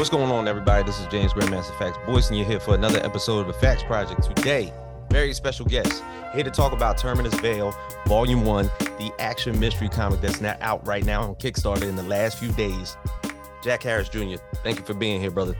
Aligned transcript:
What's 0.00 0.08
going 0.08 0.32
on, 0.32 0.48
everybody? 0.48 0.82
This 0.82 0.98
is 0.98 1.06
James 1.08 1.34
Grandmaster 1.34 1.72
FAQs 1.72 2.06
Boyce, 2.06 2.30
and 2.30 2.38
you're 2.38 2.46
here 2.46 2.58
for 2.58 2.74
another 2.74 3.04
episode 3.04 3.46
of 3.46 3.48
the 3.48 3.52
FAQs 3.52 3.84
Project. 3.86 4.34
Today, 4.34 4.72
very 5.10 5.34
special 5.34 5.66
guest 5.66 6.02
here 6.32 6.42
to 6.42 6.50
talk 6.50 6.72
about 6.72 6.96
Terminus 6.96 7.34
Veil, 7.34 7.74
Volume 8.06 8.46
1, 8.46 8.70
the 8.78 9.12
action 9.18 9.60
mystery 9.60 9.90
comic 9.90 10.22
that's 10.22 10.40
not 10.40 10.56
out 10.62 10.86
right 10.86 11.04
now 11.04 11.20
on 11.24 11.34
Kickstarter 11.34 11.82
in 11.82 11.96
the 11.96 12.02
last 12.02 12.38
few 12.38 12.50
days. 12.52 12.96
Jack 13.62 13.82
Harris 13.82 14.08
Jr., 14.08 14.36
thank 14.64 14.78
you 14.78 14.86
for 14.86 14.94
being 14.94 15.20
here, 15.20 15.30
brother. 15.30 15.54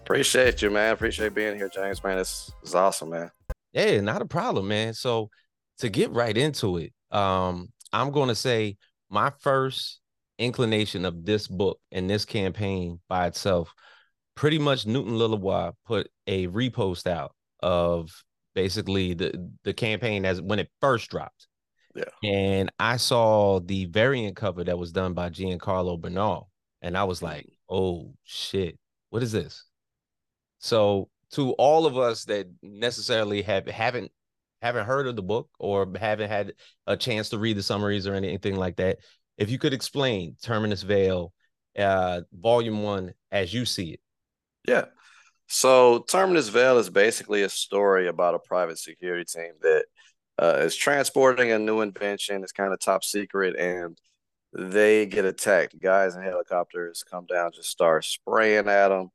Appreciate 0.00 0.62
you, 0.62 0.70
man. 0.70 0.94
Appreciate 0.94 1.34
being 1.34 1.54
here, 1.54 1.68
James, 1.68 2.02
man. 2.02 2.16
This 2.16 2.50
is 2.62 2.74
awesome, 2.74 3.10
man. 3.10 3.30
Yeah, 3.74 4.00
not 4.00 4.22
a 4.22 4.26
problem, 4.26 4.66
man. 4.66 4.94
So 4.94 5.28
to 5.80 5.90
get 5.90 6.10
right 6.12 6.38
into 6.38 6.78
it, 6.78 6.94
um, 7.10 7.68
I'm 7.92 8.12
gonna 8.12 8.34
say 8.34 8.78
my 9.10 9.30
first 9.40 10.00
inclination 10.44 11.04
of 11.04 11.24
this 11.24 11.48
book 11.48 11.78
and 11.90 12.08
this 12.08 12.24
campaign 12.24 13.00
by 13.08 13.26
itself, 13.26 13.72
pretty 14.34 14.58
much 14.58 14.86
Newton 14.86 15.16
Lillewald 15.16 15.74
put 15.86 16.10
a 16.26 16.46
repost 16.48 17.06
out 17.06 17.34
of 17.62 18.10
basically 18.54 19.14
the 19.14 19.50
the 19.64 19.72
campaign 19.72 20.24
as 20.24 20.40
when 20.40 20.58
it 20.58 20.70
first 20.80 21.10
dropped. 21.10 21.46
Yeah. 21.94 22.04
And 22.24 22.72
I 22.78 22.96
saw 22.96 23.60
the 23.60 23.84
variant 23.86 24.36
cover 24.36 24.64
that 24.64 24.78
was 24.78 24.92
done 24.92 25.12
by 25.12 25.28
Giancarlo 25.28 26.00
Bernal, 26.00 26.48
and 26.80 26.96
I 26.96 27.04
was 27.04 27.18
mm-hmm. 27.18 27.26
like, 27.26 27.52
"Oh 27.68 28.14
shit, 28.24 28.78
what 29.10 29.22
is 29.22 29.32
this?" 29.32 29.64
So 30.58 31.08
to 31.32 31.52
all 31.52 31.86
of 31.86 31.98
us 31.98 32.24
that 32.26 32.46
necessarily 32.62 33.42
have 33.42 33.66
haven't 33.66 34.10
haven't 34.62 34.86
heard 34.86 35.06
of 35.06 35.16
the 35.16 35.22
book 35.22 35.50
or 35.58 35.90
haven't 35.98 36.30
had 36.30 36.54
a 36.86 36.96
chance 36.96 37.30
to 37.30 37.38
read 37.38 37.56
the 37.56 37.62
summaries 37.62 38.06
or 38.06 38.14
anything 38.14 38.56
like 38.56 38.76
that, 38.76 38.98
if 39.42 39.50
you 39.50 39.58
could 39.58 39.74
explain 39.74 40.36
Terminus 40.40 40.82
Veil, 40.82 41.32
uh, 41.76 42.20
Volume 42.32 42.82
One 42.84 43.12
as 43.32 43.52
you 43.52 43.64
see 43.64 43.90
it. 43.90 44.00
Yeah. 44.66 44.84
So 45.48 46.04
Terminus 46.08 46.48
Veil 46.48 46.78
is 46.78 46.88
basically 46.88 47.42
a 47.42 47.48
story 47.48 48.06
about 48.06 48.36
a 48.36 48.38
private 48.38 48.78
security 48.78 49.24
team 49.24 49.52
that 49.62 49.84
uh, 50.40 50.58
is 50.60 50.76
transporting 50.76 51.50
a 51.50 51.58
new 51.58 51.80
invention. 51.80 52.44
It's 52.44 52.52
kind 52.52 52.72
of 52.72 52.78
top 52.78 53.02
secret, 53.02 53.56
and 53.58 53.98
they 54.52 55.06
get 55.06 55.24
attacked. 55.24 55.78
Guys 55.80 56.14
in 56.14 56.22
helicopters 56.22 57.02
come 57.02 57.26
down, 57.26 57.50
just 57.52 57.68
start 57.68 58.04
spraying 58.04 58.68
at 58.68 58.88
them. 58.88 59.10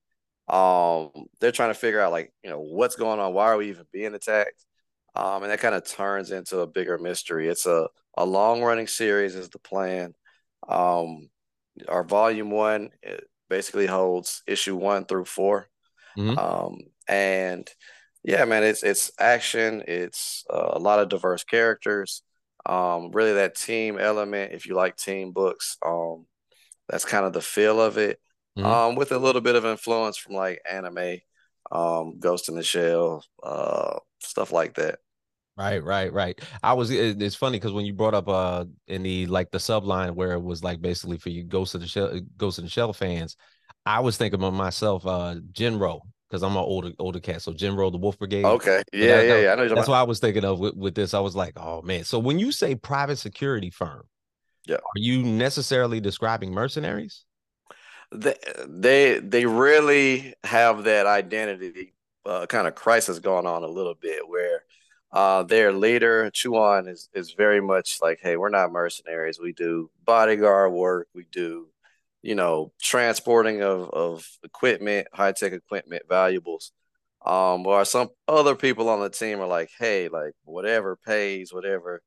Um, 0.54 1.10
they're 1.40 1.54
trying 1.54 1.70
to 1.70 1.80
figure 1.80 2.02
out 2.02 2.12
like 2.12 2.34
you 2.44 2.50
know 2.50 2.60
what's 2.60 2.98
going 2.98 3.22
on. 3.22 3.34
Why 3.34 3.46
are 3.46 3.58
we 3.58 3.70
even 3.70 3.86
being 3.94 4.14
attacked? 4.14 4.66
Um, 5.16 5.44
and 5.44 5.52
that 5.52 5.60
kind 5.60 5.76
of 5.76 5.86
turns 5.86 6.32
into 6.32 6.60
a 6.60 6.68
bigger 6.68 6.98
mystery. 6.98 7.48
It's 7.48 7.66
a 7.66 7.88
a 8.18 8.26
long 8.26 8.62
running 8.64 8.88
series 8.88 9.36
is 9.36 9.50
the 9.50 9.60
plan. 9.60 10.14
Um, 10.68 11.30
our 11.88 12.04
volume 12.04 12.52
one 12.52 12.92
it 13.04 13.26
basically 13.50 13.88
holds 13.88 14.44
issue 14.48 14.76
one 14.76 15.06
through 15.06 15.26
4 15.26 15.70
Mhm. 16.16 16.38
Um, 16.38 16.80
and 17.08 17.70
yeah, 18.24 18.46
man, 18.46 18.64
it's 18.64 18.84
it's 18.84 19.12
action. 19.20 19.84
It's 19.88 20.44
uh, 20.54 20.72
a 20.74 20.80
lot 20.80 21.00
of 21.00 21.10
diverse 21.10 21.44
characters. 21.44 22.24
Um, 22.66 23.12
really 23.12 23.34
that 23.34 23.56
team 23.56 23.98
element. 24.00 24.54
If 24.54 24.66
you 24.68 24.76
like 24.76 24.98
team 24.98 25.32
books, 25.34 25.78
um, 25.86 26.28
that's 26.90 27.06
kind 27.06 27.26
of 27.26 27.34
the 27.34 27.42
feel 27.42 27.82
of 27.82 27.98
it. 27.98 28.20
Mhm. 28.56 28.64
Um, 28.64 28.96
with 28.96 29.12
a 29.12 29.20
little 29.20 29.42
bit 29.42 29.56
of 29.56 29.66
influence 29.66 30.18
from 30.18 30.36
like 30.36 30.62
anime, 30.70 31.20
um, 31.72 32.20
Ghost 32.20 32.50
in 32.50 32.56
the 32.56 32.64
Shell, 32.64 33.24
uh, 33.44 34.00
stuff 34.20 34.52
like 34.52 34.76
that. 34.76 35.00
Right, 35.58 35.84
right, 35.84 36.14
right. 36.14 36.40
I 36.62 36.74
was. 36.74 36.92
It's 36.92 37.36
funny 37.36 37.58
because 37.58 37.74
when 37.74 37.86
you 37.86 37.94
brought 37.94 38.14
up 38.14 38.28
uh 38.30 38.66
in 38.88 39.02
the 39.02 39.26
like 39.26 39.50
the 39.50 39.58
subline 39.58 40.14
where 40.14 40.34
it 40.34 40.42
was 40.42 40.64
like 40.64 40.82
basically 40.82 41.18
for 41.18 41.30
you 41.30 41.44
Ghost 41.44 41.74
of 41.74 41.82
the 41.82 41.88
Shell, 41.88 42.20
Ghost 42.38 42.60
in 42.60 42.66
the 42.66 42.70
Shell 42.70 42.94
fans, 42.94 43.36
I 43.86 44.00
was 44.02 44.18
thinking 44.18 44.44
of 44.44 44.54
myself, 44.54 45.08
uh, 45.08 45.36
Jin-Roh, 45.52 46.02
because 46.30 46.44
I'm 46.44 46.52
an 46.52 46.58
older 46.58 46.92
older 47.00 47.20
cat. 47.20 47.42
So 47.42 47.54
Jin-Roh, 47.54 47.90
the 47.90 47.98
Wolf 47.98 48.20
Brigade. 48.20 48.46
Okay, 48.46 48.84
yeah, 48.94 49.08
that- 49.08 49.26
yeah, 49.26 49.34
that- 49.34 49.42
yeah. 49.44 49.52
I 49.52 49.56
know 49.56 49.62
That's 49.64 49.74
talking 49.80 49.92
what 49.94 49.98
I 49.98 50.04
was 50.04 50.20
thinking 50.20 50.46
of 50.46 50.60
with, 50.60 50.76
with 50.76 50.94
this. 50.94 51.16
I 51.16 51.20
was 51.22 51.36
like, 51.36 51.54
oh 51.58 51.82
man. 51.82 52.04
So 52.04 52.20
when 52.20 52.38
you 52.38 52.52
say 52.52 52.76
private 52.76 53.16
security 53.18 53.72
firm, 53.72 54.04
Yeah. 54.68 54.76
are 54.76 55.00
you 55.00 55.24
necessarily 55.24 56.00
describing 56.00 56.52
mercenaries? 56.54 57.24
they 58.14 58.36
they 58.70 59.20
they 59.20 59.46
really 59.46 60.34
have 60.44 60.84
that 60.86 61.08
identity 61.08 61.94
uh, 62.28 62.46
kind 62.46 62.68
of 62.68 62.76
crisis 62.76 63.20
going 63.20 63.46
on 63.48 63.64
a 63.64 63.68
little 63.68 63.96
bit 63.96 64.28
where 64.28 64.64
uh, 65.12 65.44
their 65.44 65.72
leader 65.72 66.30
Chuan 66.32 66.88
is 66.88 67.10
is 67.14 67.32
very 67.34 67.62
much 67.62 68.00
like, 68.02 68.20
hey, 68.22 68.38
we're 68.38 68.50
not 68.50 68.72
mercenaries. 68.72 69.40
We 69.40 69.54
do 69.54 69.90
bodyguard 70.06 70.74
work. 70.74 71.08
We 71.14 71.26
do, 71.32 71.70
you 72.22 72.36
know, 72.36 72.74
transporting 72.82 73.62
of 73.62 73.90
of 73.92 74.28
equipment, 74.44 75.08
high 75.14 75.32
tech 75.32 75.54
equipment, 75.54 76.04
valuables. 76.10 76.72
Um, 77.26 77.64
while 77.64 77.86
some 77.86 78.10
other 78.28 78.56
people 78.56 78.90
on 78.90 79.02
the 79.02 79.10
team 79.10 79.40
are 79.40 79.48
like, 79.48 79.70
hey, 79.80 80.10
like 80.10 80.34
whatever 80.44 80.98
pays, 80.98 81.54
whatever 81.54 82.02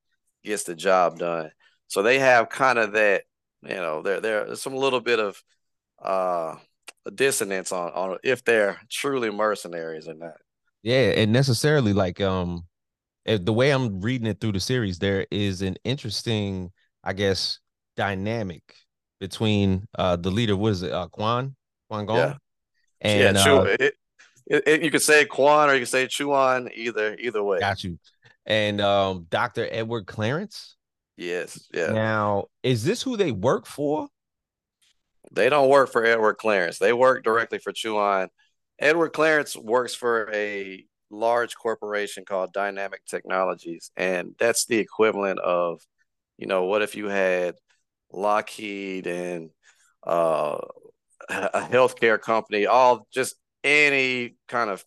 gets 0.45 0.65
the 0.65 0.75
job 0.75 1.19
done. 1.19 1.51
So 1.89 2.03
they 2.03 2.19
have 2.19 2.49
kind 2.49 2.79
of 2.79 2.93
that, 2.93 3.25
you 3.63 3.75
know, 3.75 4.03
there 4.03 4.21
there's 4.21 4.63
some 4.63 4.75
little 4.75 5.01
bit 5.01 5.19
of 5.19 5.43
uh 6.03 6.57
dissonance 7.11 7.73
on 7.73 7.91
on 7.93 8.19
if 8.23 8.45
they're 8.45 8.81
truly 8.91 9.31
mercenaries 9.31 10.09
or 10.09 10.15
not. 10.15 10.37
Yeah, 10.83 11.13
and 11.17 11.33
necessarily 11.33 11.93
like 11.93 12.21
um 12.21 12.65
if 13.25 13.45
the 13.45 13.53
way 13.53 13.71
I'm 13.71 14.01
reading 14.01 14.27
it 14.27 14.41
through 14.41 14.53
the 14.53 14.61
series, 14.61 14.99
there 14.99 15.27
is 15.31 15.63
an 15.63 15.77
interesting, 15.85 16.73
I 17.05 17.13
guess, 17.13 17.59
dynamic 17.97 18.63
between 19.21 19.87
uh 19.99 20.17
the 20.17 20.31
leader, 20.31 20.57
what 20.57 20.73
is 20.73 20.83
it, 20.83 20.93
uh 20.93 21.09
Quan? 21.09 21.55
Quan 21.89 22.07
Gong? 22.07 22.17
Yeah. 22.17 22.35
And 23.03 23.37
yeah, 23.37 23.45
Chu, 23.45 23.57
uh, 23.57 23.65
it, 23.79 23.95
it, 24.47 24.69
it- 24.69 24.83
you 24.83 24.91
could 24.91 25.03
say 25.03 25.25
Quan 25.25 25.69
or 25.71 25.75
you 25.75 25.81
could 25.81 25.89
say 25.89 26.07
Chuan, 26.07 26.71
either 26.75 27.15
either 27.19 27.43
way. 27.43 27.61
got 27.61 27.85
you. 27.85 27.99
And 28.47 28.81
um 28.81 29.27
Dr. 29.31 29.69
Edward 29.71 30.07
Clarence. 30.07 30.77
Yes, 31.17 31.69
yeah. 31.75 31.93
Now, 31.93 32.47
is 32.63 32.83
this 32.85 33.03
who 33.03 33.19
they 33.19 33.31
work 33.33 33.67
for? 33.67 34.09
They 35.31 35.49
don't 35.49 35.69
work 35.69 35.91
for 35.91 36.05
Edward 36.05 36.35
Clarence. 36.35 36.79
They 36.79 36.93
work 36.93 37.23
directly 37.23 37.59
for 37.59 37.73
Chuan. 37.73 38.29
Edward 38.79 39.11
Clarence 39.11 39.57
works 39.57 39.95
for 39.95 40.31
a 40.33 40.85
large 41.11 41.55
corporation 41.57 42.25
called 42.25 42.53
Dynamic 42.53 43.05
Technologies, 43.07 43.91
and 43.97 44.35
that's 44.39 44.67
the 44.67 44.79
equivalent 44.79 45.39
of, 45.41 45.81
you 46.39 46.47
know, 46.47 46.65
what 46.65 46.83
if 46.83 46.95
you 46.95 47.09
had 47.09 47.55
Lockheed 48.13 49.07
and 49.07 49.51
uh, 50.07 50.59
a 51.29 51.61
healthcare 51.61 52.21
company, 52.21 52.67
all 52.67 53.07
just 53.13 53.37
any 53.63 54.37
kind 54.49 54.71
of 54.71 54.85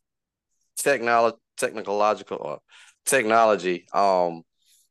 technology, 0.77 1.37
technological 1.57 2.41
uh, 2.45 2.57
technology 3.05 3.85
um, 3.93 4.43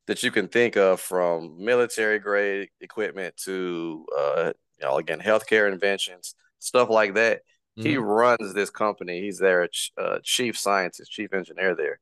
that 0.07 0.23
you 0.23 0.31
can 0.31 0.49
think 0.49 0.77
of, 0.77 1.01
from 1.01 1.57
military 1.59 2.19
grade 2.19 2.69
equipment 2.81 3.37
to 3.45 4.07
uh, 4.17 4.53
you 4.83 4.89
know, 4.89 4.99
again, 4.99 5.21
healthcare 5.21 5.73
inventions, 5.73 6.35
stuff 6.61 6.91
like 6.91 7.15
that. 7.15 7.43
He 7.81 7.97
Mhm. 7.97 7.99
runs 7.99 8.55
this 8.55 8.71
company. 8.71 9.21
He's 9.23 9.39
their 9.39 9.69
uh, 9.99 10.19
chief 10.25 10.59
scientist, 10.59 11.11
chief 11.13 11.33
engineer 11.35 11.75
there, 11.77 12.01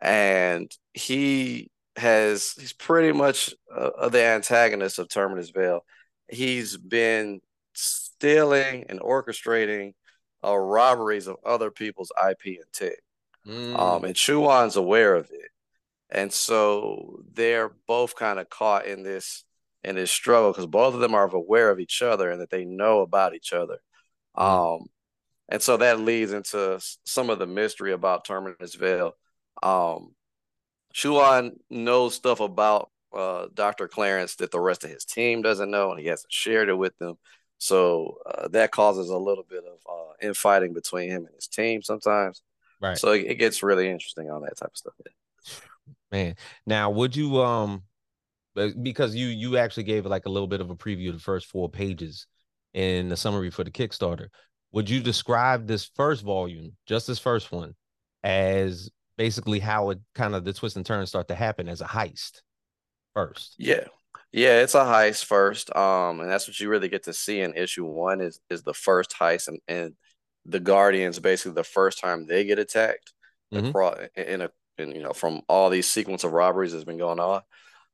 and 0.00 0.70
he 0.94 1.70
has 1.96 2.52
he's 2.58 2.72
pretty 2.72 3.12
much 3.12 3.54
uh, 3.74 4.08
the 4.08 4.22
antagonist 4.24 4.98
of 4.98 5.08
Terminus 5.08 5.50
Veil. 5.50 5.84
He's 6.28 6.76
been 6.76 7.40
stealing 7.74 8.86
and 8.88 9.00
orchestrating 9.00 9.94
uh, 10.44 10.56
robberies 10.56 11.26
of 11.28 11.36
other 11.44 11.70
people's 11.70 12.12
IP 12.16 12.56
and 12.56 12.72
tech. 12.72 12.98
Mm, 13.46 13.76
Um, 13.78 14.04
and 14.04 14.16
Chuan's 14.16 14.76
aware 14.76 15.14
of 15.14 15.30
it. 15.30 15.50
And 16.10 16.32
so 16.32 17.20
they're 17.32 17.70
both 17.86 18.16
kind 18.16 18.38
of 18.38 18.50
caught 18.50 18.86
in 18.86 19.02
this 19.04 19.44
in 19.84 19.96
this 19.96 20.10
struggle 20.10 20.50
because 20.50 20.66
both 20.66 20.94
of 20.94 21.00
them 21.00 21.14
are 21.14 21.28
aware 21.28 21.70
of 21.70 21.80
each 21.80 22.02
other 22.02 22.30
and 22.30 22.40
that 22.40 22.50
they 22.50 22.64
know 22.64 23.00
about 23.00 23.34
each 23.34 23.52
other. 23.52 23.78
Um, 24.34 24.86
and 25.48 25.60
so 25.60 25.76
that 25.76 26.00
leads 26.00 26.32
into 26.32 26.80
some 27.04 27.30
of 27.30 27.38
the 27.38 27.46
mystery 27.46 27.92
about 27.92 28.24
Terminus 28.24 28.74
Veil. 28.74 29.12
Um, 29.62 30.14
Chuan 30.92 31.56
knows 31.68 32.14
stuff 32.14 32.40
about 32.40 32.90
uh, 33.14 33.46
Dr. 33.52 33.88
Clarence 33.88 34.36
that 34.36 34.50
the 34.50 34.60
rest 34.60 34.84
of 34.84 34.90
his 34.90 35.04
team 35.04 35.42
doesn't 35.42 35.70
know, 35.70 35.90
and 35.90 36.00
he 36.00 36.06
hasn't 36.06 36.32
shared 36.32 36.68
it 36.68 36.74
with 36.74 36.96
them. 36.98 37.18
So 37.58 38.18
uh, 38.26 38.48
that 38.48 38.72
causes 38.72 39.08
a 39.10 39.18
little 39.18 39.44
bit 39.48 39.64
of 39.64 39.78
uh, 39.88 40.12
infighting 40.26 40.72
between 40.72 41.10
him 41.10 41.26
and 41.26 41.34
his 41.34 41.46
team 41.46 41.82
sometimes. 41.82 42.42
right. 42.80 42.98
So 42.98 43.12
it, 43.12 43.26
it 43.26 43.34
gets 43.36 43.62
really 43.62 43.88
interesting 43.88 44.30
on 44.30 44.42
that 44.42 44.56
type 44.56 44.70
of 44.70 44.76
stuff. 44.76 44.94
Man, 46.10 46.34
now 46.66 46.90
would 46.90 47.16
you 47.16 47.40
um 47.40 47.84
because 48.82 49.14
you 49.14 49.26
you 49.28 49.56
actually 49.56 49.84
gave 49.84 50.06
like 50.06 50.26
a 50.26 50.30
little 50.30 50.46
bit 50.48 50.60
of 50.60 50.70
a 50.70 50.76
preview 50.76 51.08
of 51.08 51.14
the 51.14 51.20
first 51.20 51.46
four 51.46 51.68
pages 51.68 52.26
in 52.74 53.08
the 53.08 53.16
summary 53.16 53.50
for 53.50 53.64
the 53.64 53.70
Kickstarter. 53.70 54.28
Would 54.72 54.88
you 54.88 55.00
describe 55.00 55.66
this 55.66 55.90
first 55.96 56.22
volume, 56.22 56.76
just 56.86 57.06
this 57.06 57.18
first 57.18 57.52
one, 57.52 57.74
as 58.22 58.90
basically 59.18 59.58
how 59.58 59.90
it 59.90 60.00
kind 60.14 60.34
of 60.34 60.44
the 60.44 60.52
twists 60.52 60.76
and 60.76 60.86
turns 60.86 61.10
start 61.10 61.28
to 61.28 61.34
happen 61.34 61.68
as 61.68 61.80
a 61.80 61.86
heist 61.86 62.40
first? 63.14 63.58
Yeah. 63.58 63.84
Yeah, 64.32 64.60
it's 64.62 64.74
a 64.74 64.78
heist 64.80 65.24
first. 65.26 65.74
Um, 65.76 66.20
and 66.20 66.30
that's 66.30 66.48
what 66.48 66.58
you 66.58 66.68
really 66.70 66.88
get 66.88 67.04
to 67.04 67.12
see 67.12 67.40
in 67.40 67.54
issue 67.54 67.84
one 67.84 68.20
is 68.22 68.40
is 68.48 68.62
the 68.62 68.72
first 68.72 69.10
heist 69.18 69.48
and, 69.48 69.58
and 69.68 69.94
the 70.46 70.60
Guardians 70.60 71.18
basically 71.18 71.52
the 71.52 71.64
first 71.64 72.00
time 72.00 72.26
they 72.26 72.44
get 72.44 72.58
attacked 72.58 73.12
Mhm. 73.52 73.68
across 73.68 73.98
in 74.16 74.40
a 74.40 74.50
in, 74.78 74.92
you 74.92 75.02
know 75.02 75.12
from 75.12 75.42
all 75.48 75.68
these 75.68 75.86
sequence 75.88 76.24
of 76.24 76.32
robberies 76.32 76.72
that's 76.72 76.84
been 76.84 76.96
going 76.98 77.20
on, 77.20 77.42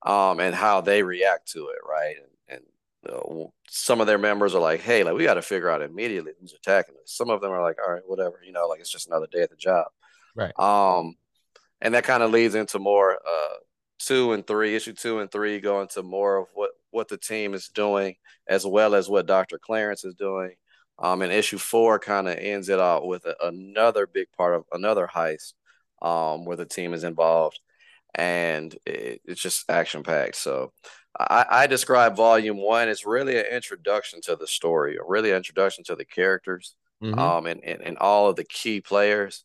um, 0.02 0.40
and 0.40 0.54
how 0.54 0.80
they 0.80 1.02
react 1.02 1.52
to 1.52 1.68
it, 1.68 1.78
right? 1.88 2.16
And, 2.48 2.62
and 3.06 3.14
uh, 3.14 3.46
some 3.68 4.00
of 4.00 4.06
their 4.06 4.18
members 4.18 4.54
are 4.54 4.60
like, 4.60 4.80
"Hey, 4.80 5.04
like 5.04 5.14
we 5.14 5.24
got 5.24 5.34
to 5.34 5.42
figure 5.42 5.70
out 5.70 5.82
immediately 5.82 6.32
who's 6.40 6.54
attacking 6.54 6.94
us." 6.96 7.12
Some 7.12 7.30
of 7.30 7.40
them 7.40 7.50
are 7.50 7.62
like, 7.62 7.78
"All 7.84 7.92
right, 7.92 8.02
whatever, 8.06 8.40
you 8.44 8.52
know, 8.52 8.66
like 8.66 8.80
it's 8.80 8.90
just 8.90 9.08
another 9.08 9.28
day 9.30 9.42
at 9.42 9.50
the 9.50 9.56
job." 9.56 9.86
Right. 10.34 10.58
Um, 10.58 11.16
and 11.80 11.94
that 11.94 12.04
kind 12.04 12.22
of 12.22 12.30
leads 12.30 12.54
into 12.54 12.78
more 12.78 13.14
uh 13.14 13.54
two 13.98 14.32
and 14.32 14.46
three, 14.46 14.76
issue 14.76 14.92
two 14.92 15.20
and 15.20 15.30
three 15.30 15.60
go 15.60 15.82
into 15.82 16.02
more 16.02 16.36
of 16.36 16.48
what 16.54 16.70
what 16.90 17.08
the 17.08 17.18
team 17.18 17.54
is 17.54 17.68
doing, 17.68 18.16
as 18.48 18.64
well 18.66 18.94
as 18.94 19.08
what 19.08 19.26
Dr. 19.26 19.58
Clarence 19.58 20.04
is 20.04 20.14
doing. 20.14 20.54
Um, 20.98 21.22
and 21.22 21.32
issue 21.32 21.58
four 21.58 21.98
kind 21.98 22.28
of 22.28 22.38
ends 22.38 22.68
it 22.68 22.80
out 22.80 23.06
with 23.06 23.24
a, 23.26 23.36
another 23.46 24.06
big 24.06 24.28
part 24.36 24.54
of 24.54 24.64
another 24.72 25.06
heist, 25.06 25.52
um, 26.02 26.44
where 26.44 26.56
the 26.56 26.64
team 26.64 26.92
is 26.92 27.04
involved, 27.04 27.60
and 28.14 28.74
it, 28.86 29.20
it's 29.24 29.40
just 29.40 29.68
action 29.70 30.02
packed. 30.02 30.36
So, 30.36 30.72
I, 31.18 31.46
I 31.50 31.66
describe 31.66 32.16
volume 32.16 32.56
one 32.58 32.88
as 32.88 33.04
really 33.04 33.38
an 33.38 33.46
introduction 33.46 34.20
to 34.22 34.36
the 34.36 34.46
story, 34.46 34.96
a 34.96 35.04
really 35.06 35.32
introduction 35.32 35.84
to 35.84 35.96
the 35.96 36.04
characters, 36.04 36.74
Mhm. 37.02 37.18
um, 37.18 37.46
and, 37.46 37.62
and 37.64 37.80
and 37.82 37.98
all 37.98 38.28
of 38.28 38.36
the 38.36 38.44
key 38.44 38.80
players. 38.80 39.44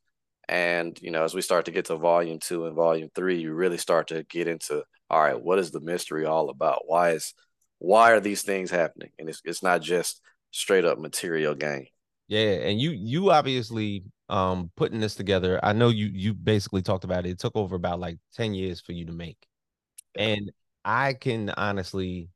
And 0.49 0.99
you 1.01 1.11
know, 1.11 1.23
as 1.23 1.33
we 1.33 1.41
start 1.41 1.65
to 1.65 1.71
get 1.71 1.85
to 1.85 1.95
volume 1.97 2.39
two 2.39 2.65
and 2.65 2.75
volume 2.75 3.09
three, 3.15 3.39
you 3.39 3.53
really 3.53 3.77
start 3.77 4.07
to 4.09 4.23
get 4.23 4.47
into 4.47 4.83
all 5.09 5.21
right, 5.21 5.39
what 5.39 5.59
is 5.59 5.71
the 5.71 5.79
mystery 5.81 6.25
all 6.25 6.49
about? 6.49 6.83
Why 6.87 7.11
is 7.11 7.33
why 7.79 8.11
are 8.11 8.19
these 8.19 8.43
things 8.43 8.71
happening? 8.71 9.11
And 9.19 9.29
it's 9.29 9.41
it's 9.45 9.63
not 9.63 9.81
just 9.81 10.21
straight 10.51 10.85
up 10.85 10.99
material 10.99 11.55
gain. 11.55 11.87
Yeah, 12.27 12.39
and 12.39 12.79
you 12.79 12.91
you 12.91 13.31
obviously 13.31 14.03
um 14.29 14.71
putting 14.75 14.99
this 14.99 15.15
together. 15.15 15.59
I 15.63 15.73
know 15.73 15.89
you 15.89 16.07
you 16.07 16.33
basically 16.33 16.81
talked 16.81 17.03
about 17.03 17.25
it. 17.25 17.31
It 17.31 17.39
took 17.39 17.55
over 17.55 17.75
about 17.75 17.99
like 17.99 18.19
10 18.35 18.53
years 18.53 18.81
for 18.81 18.93
you 18.93 19.05
to 19.05 19.11
make. 19.13 19.37
And 20.15 20.51
I 20.85 21.13
can 21.13 21.49
honestly 21.51 22.29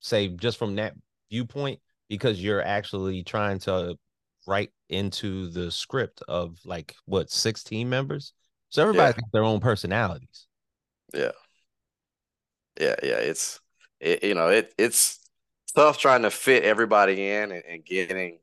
say 0.00 0.28
just 0.28 0.58
from 0.58 0.76
that 0.76 0.94
viewpoint 1.30 1.80
because 2.08 2.42
you're 2.42 2.62
actually 2.62 3.22
trying 3.24 3.58
to 3.60 3.96
write 4.46 4.72
into 4.88 5.48
the 5.50 5.70
script 5.70 6.22
of 6.28 6.58
like 6.64 6.94
what 7.06 7.30
16 7.30 7.88
members. 7.88 8.32
So 8.70 8.82
everybody's 8.82 9.14
Yeah. 9.14 9.20
got 9.20 9.32
their 9.32 9.44
own 9.44 9.60
personalities. 9.60 10.46
Yeah. 11.14 11.32
Yeah, 12.80 12.96
yeah. 13.02 13.16
It's 13.18 13.60
it, 14.00 14.24
you 14.24 14.34
know, 14.34 14.48
it 14.48 14.74
it's 14.78 15.20
tough 15.74 15.98
trying 15.98 16.22
to 16.22 16.30
fit 16.30 16.64
everybody 16.64 17.28
in 17.28 17.52
and, 17.52 17.64
and 17.64 17.84
getting, 17.84 18.38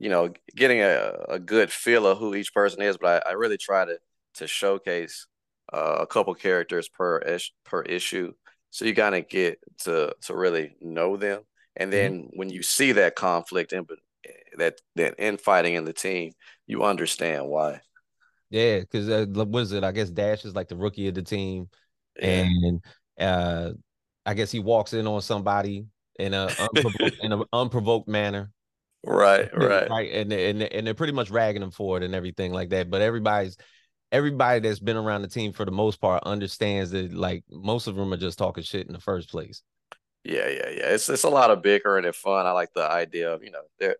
you 0.00 0.08
know, 0.08 0.32
getting 0.56 0.80
a, 0.80 1.12
a 1.28 1.38
good 1.38 1.70
feel 1.70 2.06
of 2.06 2.18
who 2.18 2.34
each 2.34 2.52
person 2.52 2.82
is. 2.82 2.96
But 2.96 3.24
I, 3.26 3.30
I 3.30 3.32
really 3.34 3.58
try 3.58 3.84
to 3.84 3.98
to 4.34 4.46
showcase 4.48 5.26
uh, 5.72 5.98
a 6.00 6.06
couple 6.06 6.34
characters 6.34 6.88
per 6.88 7.18
ish, 7.18 7.52
per 7.64 7.82
issue, 7.82 8.32
so 8.70 8.84
you 8.84 8.94
kind 8.94 9.14
of 9.14 9.28
get 9.28 9.58
to 9.84 10.14
to 10.22 10.34
really 10.34 10.74
know 10.80 11.16
them. 11.16 11.42
And 11.76 11.92
then 11.92 12.28
when 12.32 12.50
you 12.50 12.62
see 12.62 12.92
that 12.92 13.14
conflict 13.14 13.72
and 13.72 13.88
that 14.58 14.80
that 14.96 15.14
infighting 15.18 15.74
in 15.74 15.84
the 15.84 15.92
team, 15.92 16.32
you 16.66 16.82
understand 16.82 17.46
why. 17.46 17.80
Yeah, 18.50 18.80
because 18.80 19.08
uh, 19.08 19.26
what 19.26 19.60
is 19.60 19.72
it? 19.72 19.84
I 19.84 19.92
guess 19.92 20.10
Dash 20.10 20.44
is 20.44 20.56
like 20.56 20.68
the 20.68 20.76
rookie 20.76 21.06
of 21.08 21.14
the 21.14 21.22
team, 21.22 21.68
Yeah. 22.20 22.48
and 22.48 22.84
uh, 23.18 23.70
I 24.26 24.34
guess 24.34 24.50
he 24.50 24.58
walks 24.58 24.92
in 24.92 25.06
on 25.06 25.20
somebody 25.20 25.86
in 26.18 26.34
a 26.34 26.46
unprovoked 26.58 27.22
in 27.22 27.32
an 27.32 27.44
unprovoked 27.52 28.08
manner, 28.08 28.50
Right, 29.04 29.48
right. 29.56 29.88
right? 29.88 30.12
And 30.12 30.32
and 30.32 30.62
and 30.62 30.86
they're 30.86 30.94
pretty 30.94 31.12
much 31.12 31.30
ragging 31.30 31.62
him 31.62 31.70
for 31.70 31.96
it 31.96 32.02
and 32.02 32.14
everything 32.14 32.52
like 32.52 32.70
that. 32.70 32.90
But 32.90 33.02
everybody's 33.02 33.56
everybody 34.12 34.60
that's 34.60 34.80
been 34.80 34.96
around 34.96 35.22
the 35.22 35.28
team 35.28 35.52
for 35.52 35.64
the 35.64 35.70
most 35.70 36.00
part 36.00 36.24
understands 36.24 36.90
that 36.90 37.12
like 37.12 37.44
most 37.50 37.86
of 37.86 37.96
them 37.96 38.12
are 38.12 38.16
just 38.18 38.38
talking 38.38 38.64
shit 38.64 38.86
in 38.86 38.92
the 38.92 39.00
first 39.00 39.30
place. 39.30 39.62
Yeah, 40.24 40.48
yeah, 40.48 40.68
yeah. 40.68 40.86
It's 40.94 41.08
it's 41.08 41.24
a 41.24 41.30
lot 41.30 41.50
of 41.50 41.62
bickering 41.62 42.04
and 42.04 42.14
fun. 42.14 42.46
I 42.46 42.52
like 42.52 42.72
the 42.74 42.82
idea 42.90 43.32
of, 43.32 43.42
you 43.42 43.50
know, 43.50 43.62
they're 43.78 43.96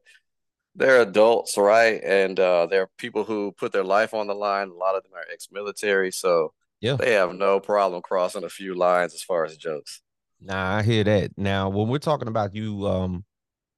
they're 0.75 1.03
adults, 1.03 1.57
right? 1.59 2.01
And 2.05 2.39
uh 2.41 2.67
they're 2.67 2.89
people 2.99 3.25
who 3.25 3.53
put 3.53 3.73
their 3.73 3.85
life 3.85 4.15
on 4.15 4.27
the 4.27 4.35
line. 4.35 4.69
A 4.69 4.75
lot 4.75 4.97
of 4.97 5.03
them 5.05 5.13
are 5.15 5.25
ex-military, 5.33 6.13
so 6.13 6.53
Yeah. 6.81 6.97
they 6.97 7.13
have 7.15 7.35
no 7.35 7.61
problem 7.61 8.03
crossing 8.03 8.45
a 8.45 8.49
few 8.51 8.75
lines 8.75 9.15
as 9.15 9.23
far 9.23 9.45
as 9.45 9.57
jokes. 9.57 10.03
Nah, 10.41 10.77
I 10.79 10.83
hear 10.83 11.05
that. 11.05 11.37
Now, 11.37 11.69
when 11.69 11.89
we're 11.89 11.99
talking 11.99 12.29
about 12.29 12.55
you 12.55 12.87
um 12.87 13.25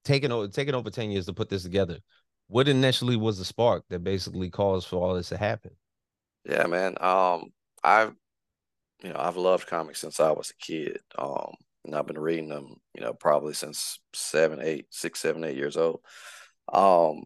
taking 0.04 0.32
over 0.32 0.49
taking 0.49 0.75
over 0.75 0.90
10 0.90 1.10
years 1.10 1.26
to 1.26 1.32
put 1.32 1.49
this 1.49 1.62
together, 1.62 1.99
what 2.49 2.69
initially 2.69 3.16
was 3.16 3.38
the 3.38 3.44
spark 3.44 3.84
that 3.88 4.04
basically 4.04 4.50
caused 4.50 4.88
for 4.88 4.96
all 4.96 5.14
this 5.14 5.31
to 5.31 5.37
happen? 5.37 5.72
Yeah, 6.44 6.66
man. 6.66 6.96
Um, 7.00 7.52
I've 7.82 8.14
you 9.02 9.10
know, 9.10 9.19
I've 9.19 9.37
loved 9.37 9.66
comics 9.66 10.00
since 10.00 10.20
I 10.20 10.31
was 10.32 10.50
a 10.50 10.64
kid. 10.64 11.00
Um, 11.19 11.54
and 11.84 11.94
I've 11.94 12.06
been 12.06 12.19
reading 12.19 12.49
them, 12.49 12.76
you 12.94 13.02
know, 13.02 13.14
probably 13.14 13.54
since 13.54 14.00
seven, 14.14 14.60
eight, 14.62 14.87
six, 14.90 15.20
seven, 15.20 15.44
eight 15.44 15.56
years 15.56 15.76
old. 15.76 16.00
Um, 16.72 17.25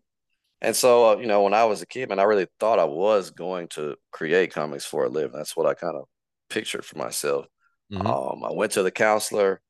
and 0.63 0.77
so, 0.77 1.11
uh, 1.13 1.17
you 1.19 1.27
know, 1.27 1.43
when 1.43 1.55
I 1.55 1.65
was 1.65 1.83
a 1.83 1.87
kid, 1.87 2.09
man, 2.09 2.19
I 2.21 2.25
really 2.25 2.49
thought 2.61 2.79
I 2.79 2.85
was 2.85 3.31
going 3.31 3.69
to 3.71 3.97
create 4.13 4.53
comics 4.55 4.87
for 4.87 5.05
a 5.05 5.09
living. 5.09 5.37
That's 5.37 5.57
what 5.57 5.67
I 5.67 5.75
kind 5.75 5.97
of 5.97 6.05
pictured 6.51 6.85
for 6.85 6.99
myself. 6.99 7.47
Mhm. 7.91 8.07
Um, 8.07 8.45
I 8.45 8.53
went 8.53 8.73
to 8.73 8.83
the 8.83 8.91
counselor 8.91 9.61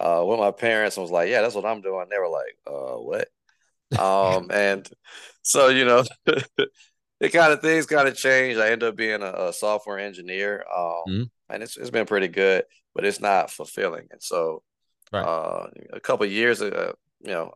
uh, 0.00 0.24
with 0.26 0.40
my 0.40 0.52
parents 0.52 0.96
and 0.98 1.02
was 1.04 1.12
like, 1.12 1.30
"Yeah, 1.30 1.42
that's 1.42 1.56
what 1.56 1.66
I'm 1.66 1.82
doing." 1.82 2.06
They 2.10 2.18
were 2.18 2.28
like, 2.30 2.56
"Uh, 2.66 2.96
what?" 2.98 3.28
Um, 3.96 4.50
and 4.52 4.88
so, 5.42 5.68
you 5.68 5.84
know, 5.84 6.04
it 7.20 7.30
kind 7.32 7.52
of 7.52 7.60
things 7.60 7.86
kind 7.86 8.08
of 8.08 8.16
changed. 8.16 8.60
I 8.60 8.70
ended 8.70 8.88
up 8.90 8.96
being 8.96 9.22
a, 9.22 9.48
a 9.48 9.52
software 9.52 9.98
engineer, 9.98 10.64
um, 10.74 11.04
Mhm. 11.04 11.30
and 11.48 11.62
it's 11.62 11.76
it's 11.76 11.90
been 11.90 12.06
pretty 12.06 12.28
good, 12.28 12.64
but 12.94 13.04
it's 13.04 13.20
not 13.20 13.50
fulfilling. 13.50 14.08
And 14.10 14.22
so, 14.22 14.62
Right. 15.12 15.28
uh, 15.28 15.66
a 15.92 16.00
couple 16.00 16.26
of 16.26 16.32
years 16.32 16.60
ago, 16.60 16.94
you 17.20 17.32
know, 17.32 17.54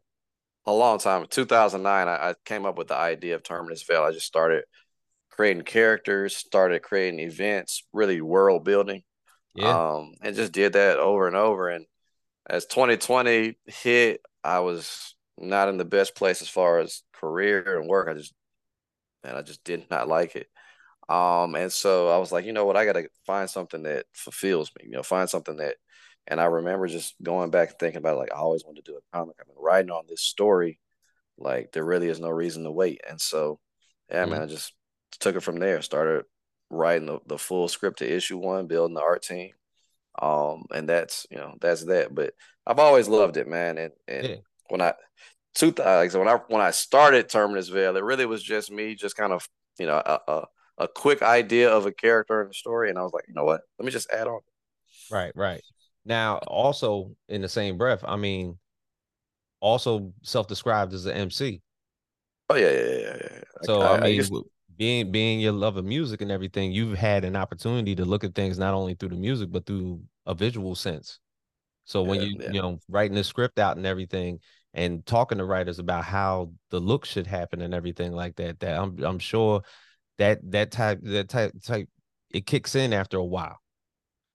a 0.67 0.73
long 0.73 0.99
time, 0.99 1.27
2009, 1.31 2.09
I, 2.09 2.31
I 2.31 2.35
came 2.45 2.67
up 2.67 2.79
with 2.79 2.89
the 2.89 2.97
idea 2.97 3.35
of 3.37 3.43
Terminus 3.43 3.83
Veil. 3.85 4.03
I 4.05 4.13
just 4.13 4.27
started 4.27 4.65
creating 5.31 5.65
characters, 5.65 6.37
started 6.37 6.83
creating 6.83 7.21
events, 7.21 7.85
really 7.93 8.21
world 8.21 8.65
building, 8.65 9.03
Yeah. 9.55 9.79
um, 9.89 10.15
and 10.23 10.37
just 10.37 10.53
did 10.53 10.75
that 10.75 10.99
over 10.99 11.27
and 11.29 11.37
over. 11.37 11.69
And 11.71 11.87
as 12.49 12.67
2020 12.67 13.57
hit, 13.67 14.23
I 14.43 14.61
was 14.61 15.15
not 15.39 15.69
in 15.69 15.79
the 15.79 15.85
best 15.85 16.15
place 16.15 16.43
as 16.43 16.49
far 16.49 16.79
as 16.81 17.03
career 17.13 17.79
and 17.81 17.89
work. 17.89 18.09
I 18.09 18.15
just, 18.15 18.35
man, 19.25 19.37
I 19.37 19.43
just 19.43 19.65
did 19.65 19.91
not 19.91 20.09
like 20.09 20.37
it. 20.37 20.49
Um, 21.09 21.55
and 21.57 21.73
so 21.73 22.09
I 22.09 22.19
was 22.19 22.33
like, 22.33 22.47
you 22.47 22.53
know 22.53 22.65
what, 22.67 22.77
I 22.77 22.87
gotta 22.87 23.09
find 23.27 23.51
something 23.51 23.85
that 23.85 24.07
fulfills 24.15 24.71
me, 24.79 24.87
you 24.87 24.93
know, 24.93 25.03
find 25.03 25.29
something 25.29 25.57
that 25.59 25.77
and 26.29 26.41
I 26.41 26.47
remember 26.47 26.89
just 26.89 27.15
going 27.23 27.51
back 27.51 27.71
and 27.71 27.79
thinking 27.79 27.99
about 27.99 28.17
it, 28.17 28.21
like 28.21 28.33
I 28.33 28.37
always 28.39 28.65
wanted 28.65 28.85
to 28.85 28.93
do 28.93 28.99
a 28.99 29.17
comic. 29.19 29.37
I've 29.41 29.47
been 29.49 29.57
writing 29.59 29.91
on 29.91 30.05
this 30.09 30.23
story. 30.23 30.81
Like 31.39 31.73
there 31.73 31.85
really 31.85 32.09
is 32.09 32.21
no 32.21 32.31
reason 32.31 32.65
to 32.65 32.73
wait. 32.73 33.01
And 33.09 33.21
so 33.21 33.61
yeah, 34.11 34.27
Mhm. 34.27 34.31
man, 34.31 34.43
I 34.43 34.47
just 34.47 34.75
took 35.21 35.37
it 35.37 35.41
from 35.43 35.59
there, 35.59 35.83
started 35.83 36.25
writing 36.71 37.07
the, 37.07 37.21
the 37.27 37.39
full 37.39 37.69
script 37.69 37.99
to 38.01 38.11
issue 38.13 38.39
one, 38.39 38.67
building 38.67 38.95
the 38.95 39.03
art 39.03 39.23
team. 39.23 39.53
Um, 40.21 40.65
and 40.75 40.89
that's 40.89 41.27
you 41.31 41.39
know, 41.39 41.55
that's 41.61 41.85
that. 41.87 42.15
But 42.15 42.35
I've 42.67 42.79
always 42.79 43.09
loved 43.09 43.37
it, 43.37 43.49
man. 43.49 43.79
And 43.79 43.93
and 44.09 44.29
Yeah. 44.29 44.37
when 44.69 44.81
I 44.81 44.95
two 45.55 45.69
like 45.69 45.81
I 45.81 46.09
said, 46.09 46.19
when 46.19 46.29
I 46.29 46.37
when 46.49 46.63
I 46.63 46.71
started 46.73 47.29
Terminus 47.29 47.69
Veil, 47.69 47.97
it 47.97 48.05
really 48.05 48.27
was 48.27 48.43
just 48.43 48.71
me, 48.71 48.95
just 48.95 49.17
kind 49.17 49.33
of, 49.33 49.49
you 49.79 49.87
know, 49.87 49.97
a, 50.05 50.21
a 50.29 50.45
a 50.79 50.89
quick 50.89 51.23
idea 51.23 51.71
of 51.71 51.87
a 51.87 51.93
character 51.93 52.43
in 52.43 52.49
the 52.49 52.55
story, 52.55 52.91
and 52.91 52.99
I 52.99 53.03
was 53.03 53.13
like, 53.13 53.25
you 53.29 53.35
know 53.35 53.45
what? 53.45 53.63
Let 53.79 53.87
me 53.87 53.93
just 53.93 54.11
add 54.11 54.27
on. 54.29 54.41
Right, 55.11 55.33
right. 55.37 55.63
Now, 56.05 56.39
also 56.39 57.17
in 57.29 57.41
the 57.43 57.49
same 57.49 57.79
breath, 57.79 58.05
I 58.07 58.17
mean, 58.17 58.59
also 59.61 60.13
self-described 60.23 60.93
as 60.93 61.07
an 61.07 61.17
MC. 61.17 61.63
Oh 62.51 62.57
yeah, 62.57 62.71
yeah, 62.71 62.99
yeah, 62.99 63.17
yeah. 63.21 63.41
So 63.63 63.99
I, 64.03 64.09
mean, 64.09 64.09
used- 64.09 64.33
w- 64.33 64.45
being 64.77 65.11
being 65.13 65.41
your 65.41 65.53
love 65.53 65.77
of 65.77 65.85
music 65.85 66.21
and 66.21 66.31
everything, 66.31 66.73
you've 66.73 66.99
had 66.99 67.25
an 67.25 67.37
opportunity 67.37 67.95
to 67.97 68.05
look 68.05 68.25
at 68.25 68.35
things 68.35 68.59
not 68.59 68.75
only 68.75 68.95
through 68.95 69.11
the 69.11 69.17
music 69.17 69.51
but 69.51 69.67
through 69.67 70.03
a 70.27 70.35
visual 70.35 70.75
sense. 70.75 71.19
So 71.85 72.03
when 72.05 72.21
Yeah, 72.21 72.23
you 72.23 72.39
yeah. 72.39 72.53
you 72.53 72.63
know 72.63 72.81
writing 72.89 73.17
the 73.17 73.25
script 73.25 73.59
out 73.59 73.77
and 73.77 73.87
everything, 73.87 74.41
and 74.75 75.05
talking 75.07 75.39
to 75.39 75.45
writers 75.45 75.79
about 75.79 76.05
how 76.05 76.53
the 76.71 76.81
look 76.81 77.05
should 77.07 77.27
happen 77.27 77.63
and 77.63 77.75
everything 77.75 78.13
like 78.13 78.37
that, 78.37 78.61
that 78.61 78.79
I'm 78.81 79.03
I'm 79.05 79.19
sure 79.21 79.63
that 80.19 80.41
that 80.53 80.73
type 80.73 81.01
that 81.05 81.29
type 81.31 81.55
type 81.65 81.89
it 82.31 82.47
kicks 82.47 82.75
in 82.77 82.93
after 82.95 83.19
a 83.19 83.25
while. 83.25 83.61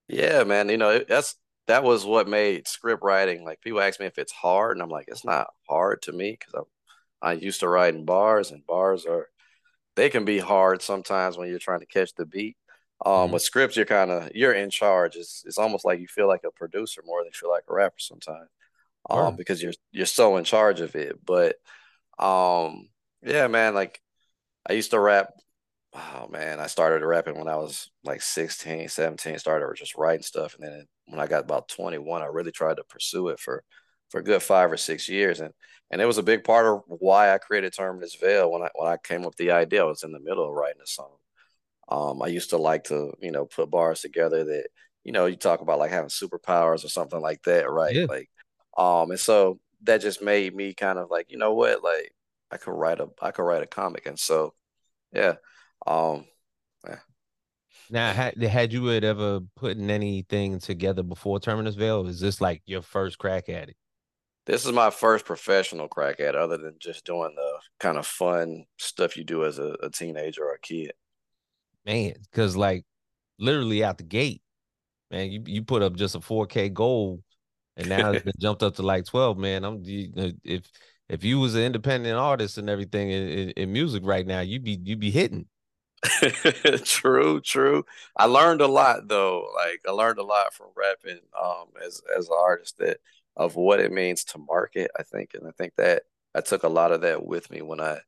Yeah, 0.08 0.44
man. 0.44 0.68
You 0.68 0.76
know, 0.78 0.98
that's 1.00 1.36
that 1.66 1.82
was 1.84 2.04
what 2.04 2.28
made 2.28 2.66
script 2.68 3.02
writing. 3.02 3.44
Like 3.44 3.60
people 3.60 3.80
ask 3.80 4.00
me 4.00 4.06
if 4.06 4.18
it's 4.18 4.32
hard, 4.32 4.76
and 4.76 4.82
I'm 4.82 4.90
like, 4.90 5.06
it's 5.08 5.24
not 5.24 5.48
hard 5.68 6.02
to 6.02 6.12
me 6.12 6.32
because 6.32 6.54
I'm 6.54 6.64
I 7.22 7.34
used 7.34 7.60
to 7.60 7.68
writing 7.68 8.04
bars, 8.06 8.52
and 8.52 8.66
bars 8.66 9.06
are 9.06 9.29
they 10.00 10.10
can 10.10 10.24
be 10.24 10.38
hard 10.38 10.82
sometimes 10.82 11.36
when 11.36 11.48
you're 11.50 11.58
trying 11.58 11.80
to 11.80 11.86
catch 11.86 12.14
the 12.14 12.26
beat. 12.26 12.56
Um, 13.06 13.32
Mhm. 13.32 13.32
with 13.32 13.42
scripts, 13.42 13.76
you're 13.76 13.86
kind 13.86 14.10
of 14.10 14.30
you're 14.34 14.54
in 14.54 14.70
charge. 14.70 15.16
It's 15.16 15.42
it's 15.46 15.58
almost 15.58 15.84
like 15.84 16.00
you 16.00 16.08
feel 16.08 16.28
like 16.28 16.44
a 16.44 16.50
producer 16.52 17.02
more 17.04 17.20
than 17.20 17.26
you 17.26 17.32
feel 17.34 17.50
like 17.50 17.64
a 17.68 17.74
rapper 17.74 17.98
sometimes. 17.98 18.48
Um, 19.10 19.36
because 19.36 19.62
you're 19.62 19.74
you're 19.92 20.06
so 20.06 20.36
in 20.38 20.44
charge 20.44 20.80
of 20.80 20.96
it. 20.96 21.18
But 21.24 21.56
um, 22.18 22.90
yeah, 23.22 23.48
man, 23.48 23.74
like 23.74 24.00
I 24.68 24.74
used 24.74 24.92
to 24.92 25.00
rap. 25.00 25.30
Oh 25.94 26.28
man, 26.30 26.60
I 26.60 26.68
started 26.68 27.04
rapping 27.04 27.38
when 27.38 27.48
I 27.48 27.56
was 27.56 27.90
like 28.04 28.22
16, 28.22 28.88
17, 28.88 29.38
started 29.38 29.76
just 29.76 29.96
writing 29.96 30.22
stuff. 30.24 30.54
And 30.54 30.64
then 30.64 30.86
when 31.06 31.20
I 31.20 31.26
got 31.28 31.44
about 31.44 31.68
21, 31.68 32.22
I 32.22 32.26
really 32.26 32.52
tried 32.52 32.78
to 32.78 32.84
pursue 32.84 33.28
it 33.28 33.40
for 33.40 33.64
for 34.10 34.20
a 34.20 34.24
good 34.24 34.42
five 34.42 34.70
or 34.70 34.76
six 34.76 35.08
years. 35.08 35.40
And 35.40 35.52
and 35.90 36.00
it 36.00 36.06
was 36.06 36.18
a 36.18 36.22
big 36.22 36.44
part 36.44 36.66
of 36.66 36.82
why 36.86 37.34
I 37.34 37.38
created 37.38 37.72
Terminus 37.74 38.14
Veil 38.14 38.50
when 38.50 38.62
I 38.62 38.70
when 38.74 38.88
I 38.90 38.96
came 38.96 39.20
up 39.20 39.28
with 39.28 39.36
the 39.36 39.50
idea. 39.52 39.82
I 39.82 39.86
was 39.86 40.04
in 40.04 40.12
the 40.12 40.20
middle 40.20 40.46
of 40.46 40.54
writing 40.54 40.80
a 40.82 40.86
song. 40.86 41.16
Um, 41.88 42.22
I 42.22 42.28
used 42.28 42.50
to 42.50 42.56
like 42.56 42.84
to, 42.84 43.12
you 43.20 43.32
know, 43.32 43.46
put 43.46 43.70
bars 43.70 44.00
together 44.00 44.44
that, 44.44 44.68
you 45.02 45.10
know, 45.12 45.26
you 45.26 45.34
talk 45.34 45.60
about 45.60 45.80
like 45.80 45.90
having 45.90 46.08
superpowers 46.08 46.84
or 46.84 46.88
something 46.88 47.20
like 47.20 47.42
that, 47.42 47.68
right? 47.68 47.94
Yeah. 47.94 48.04
Like, 48.04 48.30
um, 48.78 49.10
and 49.10 49.18
so 49.18 49.58
that 49.82 50.00
just 50.00 50.22
made 50.22 50.54
me 50.54 50.72
kind 50.72 50.98
of 51.00 51.10
like, 51.10 51.32
you 51.32 51.38
know 51.38 51.54
what, 51.54 51.82
like 51.82 52.14
I 52.52 52.58
could 52.58 52.72
write 52.72 53.00
a 53.00 53.08
I 53.20 53.32
could 53.32 53.42
write 53.42 53.62
a 53.62 53.66
comic. 53.66 54.06
And 54.06 54.18
so 54.18 54.54
yeah. 55.12 55.34
Um, 55.86 56.26
yeah. 56.86 56.98
Now, 57.90 58.12
had 58.12 58.40
had 58.40 58.72
you 58.72 58.84
had 58.86 59.02
ever 59.02 59.40
putting 59.56 59.90
anything 59.90 60.60
together 60.60 61.02
before 61.02 61.40
Terminus 61.40 61.74
Veil? 61.74 62.06
Is 62.06 62.20
this 62.20 62.40
like 62.40 62.62
your 62.66 62.82
first 62.82 63.18
crack 63.18 63.48
at 63.48 63.70
it? 63.70 63.76
This 64.50 64.66
is 64.66 64.72
my 64.72 64.90
first 64.90 65.26
professional 65.26 65.86
crack 65.86 66.18
at 66.18 66.34
other 66.34 66.56
than 66.56 66.74
just 66.80 67.04
doing 67.04 67.36
the 67.36 67.52
kind 67.78 67.96
of 67.96 68.04
fun 68.04 68.64
stuff 68.78 69.16
you 69.16 69.22
do 69.22 69.44
as 69.44 69.60
a, 69.60 69.76
a 69.80 69.90
teenager 69.90 70.42
or 70.42 70.54
a 70.54 70.58
kid. 70.58 70.90
Man, 71.86 72.14
because 72.28 72.56
like 72.56 72.84
literally 73.38 73.84
out 73.84 73.98
the 73.98 74.04
gate, 74.04 74.42
man, 75.08 75.30
you 75.30 75.44
you 75.46 75.62
put 75.62 75.82
up 75.82 75.94
just 75.94 76.16
a 76.16 76.18
4K 76.18 76.72
goal, 76.72 77.22
and 77.76 77.88
now 77.88 78.10
it's 78.10 78.24
been 78.24 78.32
jumped 78.40 78.64
up 78.64 78.74
to 78.74 78.82
like 78.82 79.04
12. 79.04 79.38
Man, 79.38 79.64
I'm 79.64 79.84
you 79.84 80.34
if 80.42 80.64
if 81.08 81.22
you 81.22 81.38
was 81.38 81.54
an 81.54 81.62
independent 81.62 82.16
artist 82.16 82.58
and 82.58 82.68
everything 82.68 83.10
in, 83.12 83.28
in, 83.28 83.50
in 83.50 83.72
music 83.72 84.02
right 84.04 84.26
now, 84.26 84.40
you'd 84.40 84.64
be 84.64 84.80
you'd 84.82 84.98
be 84.98 85.12
hitting. 85.12 85.46
True, 86.84 87.40
true. 87.42 87.84
I 88.16 88.24
learned 88.24 88.62
a 88.62 88.66
lot 88.66 89.06
though. 89.06 89.46
Like 89.54 89.82
I 89.86 89.92
learned 89.92 90.18
a 90.18 90.24
lot 90.24 90.54
from 90.54 90.68
rapping 90.74 91.20
um 91.40 91.66
as 91.86 92.00
as 92.16 92.28
an 92.28 92.36
artist 92.36 92.78
that 92.78 92.98
of 93.40 93.56
what 93.56 93.80
it 93.80 93.92
means 93.92 94.24
to 94.26 94.38
market, 94.38 94.92
I 94.98 95.04
think. 95.04 95.32
And 95.34 95.48
I 95.48 95.52
think 95.58 95.74
that 95.78 96.04
I 96.34 96.42
took 96.42 96.64
a 96.64 96.68
lot 96.68 96.92
of 96.92 97.02
that 97.02 97.26
with 97.26 97.50
me 97.50 97.62
when 97.62 97.80
I 97.80 98.00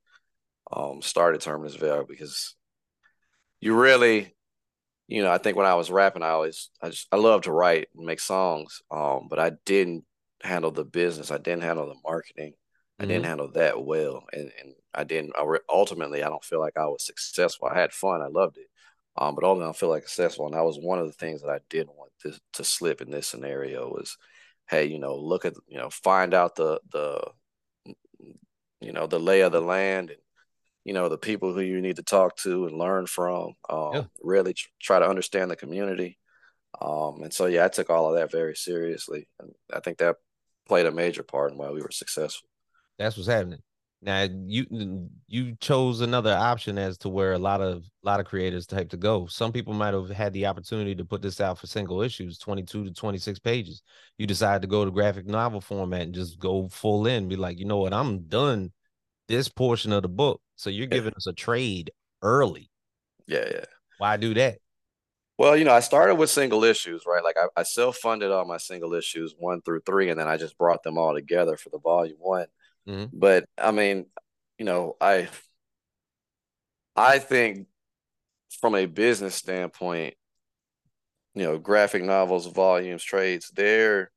um 0.72 1.02
started 1.02 1.40
Terminus 1.42 1.76
Veil 1.76 2.04
because 2.08 2.56
you 3.60 3.78
really, 3.78 4.34
you 5.08 5.22
know, 5.22 5.32
I 5.32 5.38
think 5.38 5.56
when 5.56 5.66
I 5.66 5.74
was 5.76 5.90
rapping, 5.90 6.24
I 6.24 6.30
always 6.30 6.70
I 6.82 6.90
just 6.90 7.08
I 7.12 7.16
love 7.16 7.42
to 7.42 7.52
write 7.52 7.88
and 7.96 8.06
make 8.06 8.20
songs. 8.20 8.82
Um, 8.90 9.28
but 9.30 9.40
I 9.40 9.52
didn't 9.66 10.04
handle 10.42 10.70
the 10.72 10.84
business. 10.84 11.32
I 11.32 11.38
didn't 11.38 11.64
handle 11.64 11.88
the 11.88 12.00
marketing. 12.04 12.54
I 13.00 13.06
didn't 13.06 13.24
Mhm. 13.24 13.26
handle 13.26 13.52
that 13.52 13.84
well, 13.84 14.24
and 14.32 14.52
and 14.60 14.74
I 14.94 15.04
didn't. 15.04 15.34
I 15.38 15.44
re- 15.44 15.60
ultimately, 15.70 16.22
I 16.24 16.28
don't 16.30 16.44
feel 16.44 16.60
like 16.60 16.76
I 16.78 16.86
was 16.86 17.06
successful. 17.06 17.68
I 17.68 17.78
had 17.78 17.92
fun. 17.92 18.22
I 18.22 18.28
loved 18.28 18.58
it. 18.58 18.68
Um, 19.18 19.34
but 19.34 19.44
ultimately, 19.44 19.64
I 19.64 19.68
don't 19.68 19.78
feel 19.78 19.88
like 19.90 20.04
successful, 20.08 20.46
and 20.46 20.54
that 20.56 20.64
was 20.64 20.78
one 20.80 20.98
of 21.00 21.06
the 21.06 21.12
things 21.14 21.42
that 21.42 21.50
I 21.50 21.60
didn't 21.70 21.96
want 21.96 22.12
this 22.24 22.40
to 22.54 22.64
slip 22.64 23.00
in 23.02 23.10
this 23.10 23.28
scenario 23.28 23.88
was, 23.90 24.16
hey, 24.72 24.86
you 24.86 24.98
know, 24.98 25.14
look 25.14 25.44
at 25.44 25.54
you 25.68 25.78
know, 25.78 25.90
find 25.90 26.34
out 26.34 26.56
the 26.56 26.80
the 26.90 27.20
you 28.80 28.92
know 28.92 29.06
the 29.06 29.20
lay 29.20 29.42
of 29.42 29.52
the 29.52 29.60
land 29.60 30.10
and 30.10 30.18
you 30.84 30.94
know 30.94 31.08
the 31.08 31.18
people 31.18 31.52
who 31.52 31.60
you 31.60 31.80
need 31.80 31.96
to 31.96 32.02
talk 32.02 32.36
to 32.38 32.66
and 32.66 32.76
learn 32.78 33.06
from. 33.06 33.54
Um, 33.68 33.92
Yeah. 33.92 34.04
really 34.22 34.54
tr- 34.54 34.68
try 34.80 34.98
to 34.98 35.08
understand 35.08 35.50
the 35.50 35.56
community. 35.56 36.18
Um, 36.80 37.22
and 37.22 37.32
so 37.32 37.46
yeah, 37.46 37.66
I 37.66 37.68
took 37.68 37.90
all 37.90 38.08
of 38.08 38.14
that 38.16 38.32
very 38.32 38.56
seriously, 38.56 39.28
and 39.38 39.54
I 39.72 39.80
think 39.80 39.98
that 39.98 40.16
played 40.66 40.86
a 40.86 40.90
major 40.90 41.22
part 41.22 41.52
in 41.52 41.58
why 41.58 41.70
we 41.70 41.82
were 41.82 41.90
successful. 41.90 42.48
That's 42.98 43.16
what's 43.16 43.28
happening. 43.28 43.62
Now 44.04 44.26
you 44.46 45.08
you 45.28 45.54
chose 45.60 46.00
another 46.00 46.34
option 46.34 46.76
as 46.76 46.98
to 46.98 47.08
where 47.08 47.34
a 47.34 47.38
lot 47.38 47.60
of 47.60 47.84
a 48.02 48.06
lot 48.06 48.18
of 48.18 48.26
creators 48.26 48.66
type 48.66 48.90
to 48.90 48.96
go. 48.96 49.26
Some 49.26 49.52
people 49.52 49.74
might 49.74 49.94
have 49.94 50.10
had 50.10 50.32
the 50.32 50.46
opportunity 50.46 50.94
to 50.96 51.04
put 51.04 51.22
this 51.22 51.40
out 51.40 51.58
for 51.58 51.68
single 51.68 52.02
issues, 52.02 52.38
22 52.38 52.84
to 52.86 52.92
26 52.92 53.38
pages. 53.38 53.82
You 54.18 54.26
decide 54.26 54.62
to 54.62 54.68
go 54.68 54.84
to 54.84 54.90
graphic 54.90 55.26
novel 55.26 55.60
format 55.60 56.02
and 56.02 56.14
just 56.14 56.38
go 56.40 56.68
full 56.68 57.06
in, 57.06 57.28
be 57.28 57.36
like, 57.36 57.58
you 57.58 57.64
know 57.64 57.78
what, 57.78 57.94
I'm 57.94 58.22
done 58.28 58.72
this 59.28 59.48
portion 59.48 59.92
of 59.92 60.02
the 60.02 60.08
book. 60.08 60.40
So 60.56 60.70
you're 60.70 60.86
Yeah. 60.90 60.98
giving 60.98 61.14
us 61.16 61.26
a 61.28 61.32
trade 61.34 61.92
early. 62.22 62.70
Yeah, 63.26 63.48
yeah. 63.50 63.64
Why 63.98 64.16
do 64.16 64.34
that? 64.34 64.58
Well, 65.38 65.56
you 65.56 65.64
know, 65.64 65.72
I 65.72 65.80
started 65.80 66.16
with 66.16 66.30
single 66.30 66.62
issues, 66.64 67.04
right? 67.06 67.24
Like 67.24 67.36
I, 67.36 67.46
I 67.60 67.62
self-funded 67.64 68.30
all 68.30 68.44
my 68.44 68.58
single 68.58 68.94
issues 68.94 69.34
one 69.38 69.62
through 69.62 69.80
three, 69.80 70.10
and 70.10 70.18
then 70.20 70.28
I 70.28 70.36
just 70.36 70.58
brought 70.58 70.82
them 70.82 70.98
all 70.98 71.14
together 71.14 71.56
for 71.56 71.70
the 71.70 71.78
volume 71.78 72.18
one. 72.20 72.46
Mhm. 72.86 73.10
But 73.12 73.44
I 73.58 73.70
mean, 73.70 74.06
you 74.58 74.64
know, 74.64 74.96
I 75.00 75.28
I 76.96 77.18
think 77.18 77.66
from 78.60 78.74
a 78.74 78.86
business 78.86 79.34
standpoint, 79.34 80.16
you 81.34 81.42
know, 81.44 81.58
graphic 81.58 82.02
novels, 82.02 82.46
volumes, 82.46 83.02
trades, 83.02 83.50
they're 83.54 84.10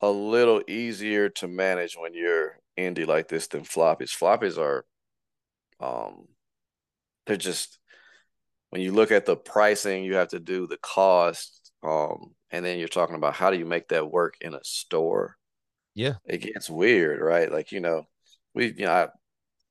a 0.00 0.10
little 0.10 0.62
easier 0.68 1.28
to 1.30 1.48
manage 1.48 1.96
when 1.96 2.14
you're 2.14 2.58
indie 2.78 3.06
like 3.06 3.28
this 3.28 3.48
than 3.48 3.62
floppies. 3.62 4.10
Floppies 4.16 4.58
are 4.58 4.84
um 5.80 6.26
they're 7.26 7.36
just 7.36 7.78
when 8.70 8.82
you 8.82 8.92
look 8.92 9.12
at 9.12 9.26
the 9.26 9.36
pricing, 9.36 10.04
you 10.04 10.14
have 10.16 10.28
to 10.28 10.40
do 10.40 10.66
the 10.66 10.78
cost, 10.78 11.72
um, 11.82 12.34
and 12.50 12.64
then 12.64 12.78
you're 12.78 12.88
talking 12.88 13.16
about 13.16 13.34
how 13.34 13.50
do 13.50 13.58
you 13.58 13.66
make 13.66 13.88
that 13.88 14.10
work 14.10 14.34
in 14.40 14.54
a 14.54 14.60
store. 14.64 15.36
Yeah. 15.94 16.14
It 16.26 16.38
gets 16.38 16.70
weird, 16.70 17.20
right? 17.20 17.50
Like, 17.50 17.72
you 17.72 17.80
know, 17.80 18.04
we, 18.54 18.66
you 18.66 18.86
know, 18.86 19.10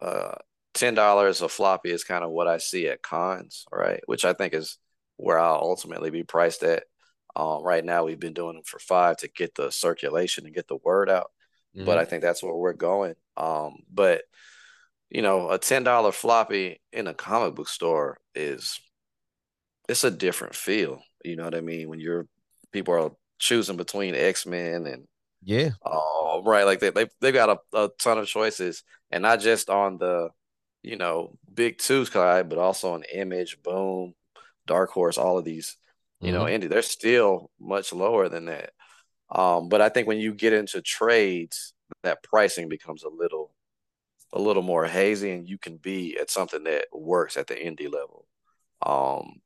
I, 0.01 0.05
uh, 0.05 0.35
ten 0.73 0.93
dollars 0.95 1.41
a 1.41 1.49
floppy 1.49 1.91
is 1.91 2.03
kind 2.03 2.23
of 2.23 2.31
what 2.31 2.47
I 2.47 2.57
see 2.57 2.87
at 2.87 3.01
cons, 3.03 3.65
right? 3.71 4.01
Which 4.05 4.25
I 4.25 4.33
think 4.33 4.53
is 4.53 4.77
where 5.17 5.39
I'll 5.39 5.55
ultimately 5.61 6.09
be 6.09 6.23
priced 6.23 6.63
at. 6.63 6.83
Um, 7.35 7.63
right 7.63 7.83
now, 7.85 8.03
we've 8.05 8.19
been 8.19 8.33
doing 8.33 8.55
them 8.55 8.63
for 8.65 8.79
five 8.79 9.17
to 9.17 9.29
get 9.29 9.55
the 9.55 9.71
circulation 9.71 10.45
and 10.45 10.55
get 10.55 10.67
the 10.67 10.77
word 10.77 11.09
out, 11.09 11.31
but 11.75 11.97
Mhm. 11.97 12.01
I 12.01 12.05
think 12.05 12.21
that's 12.23 12.43
where 12.43 12.53
we're 12.53 12.73
going. 12.73 13.15
Um, 13.37 13.77
but 13.91 14.23
you 15.09 15.21
know, 15.21 15.49
a 15.51 15.59
ten 15.59 15.83
dollar 15.83 16.11
floppy 16.11 16.81
in 16.93 17.07
a 17.07 17.13
comic 17.13 17.55
book 17.55 17.69
store 17.69 18.19
is 18.35 18.79
it's 19.89 20.03
a 20.03 20.11
different 20.11 20.55
feel. 20.55 21.01
You 21.23 21.35
know 21.35 21.43
what 21.43 21.55
I 21.55 21.61
mean? 21.61 21.89
When 21.89 21.99
you're 21.99 22.27
people 22.71 22.93
are 22.93 23.11
choosing 23.39 23.77
between 23.77 24.15
X 24.15 24.45
Men 24.45 24.85
and 24.85 25.07
yeah. 25.41 25.71
Oh, 25.85 26.43
right. 26.45 26.63
Like 26.65 26.79
they 26.79 26.91
they 26.91 27.07
they 27.21 27.31
got 27.31 27.49
a, 27.73 27.77
a 27.77 27.89
ton 27.99 28.17
of 28.19 28.27
choices, 28.27 28.83
and 29.11 29.21
not 29.23 29.39
just 29.39 29.69
on 29.69 29.97
the, 29.97 30.29
you 30.83 30.95
know, 30.97 31.37
big 31.53 31.77
two 31.79 32.05
side, 32.05 32.49
but 32.49 32.59
also 32.59 32.93
on 32.93 33.03
Image, 33.13 33.61
Boom, 33.63 34.13
Dark 34.67 34.91
Horse, 34.91 35.17
all 35.17 35.37
of 35.37 35.45
these, 35.45 35.77
you 36.21 36.31
know, 36.31 36.43
Mhm. 36.43 36.45
indie. 36.45 36.69
They're 36.69 36.81
still 36.83 37.51
much 37.59 37.93
lower 37.93 38.29
than 38.29 38.45
that. 38.45 38.71
Um, 39.29 39.69
but 39.69 39.81
I 39.81 39.89
think 39.89 40.07
when 40.07 40.19
you 40.19 40.33
get 40.33 40.53
into 40.53 40.81
trades, 40.81 41.73
that 42.03 42.23
pricing 42.23 42.69
becomes 42.69 43.03
a 43.03 43.09
little 43.09 43.53
a 44.33 44.39
little 44.41 44.63
more 44.63 44.85
hazy, 44.85 45.31
and 45.31 45.47
you 45.47 45.57
can 45.57 45.77
be 45.77 46.17
at 46.19 46.29
something 46.29 46.63
that 46.63 46.85
works 46.93 47.37
at 47.37 47.47
the 47.47 47.55
indie 47.55 47.91
level. 47.91 48.25
Um, 48.81 49.41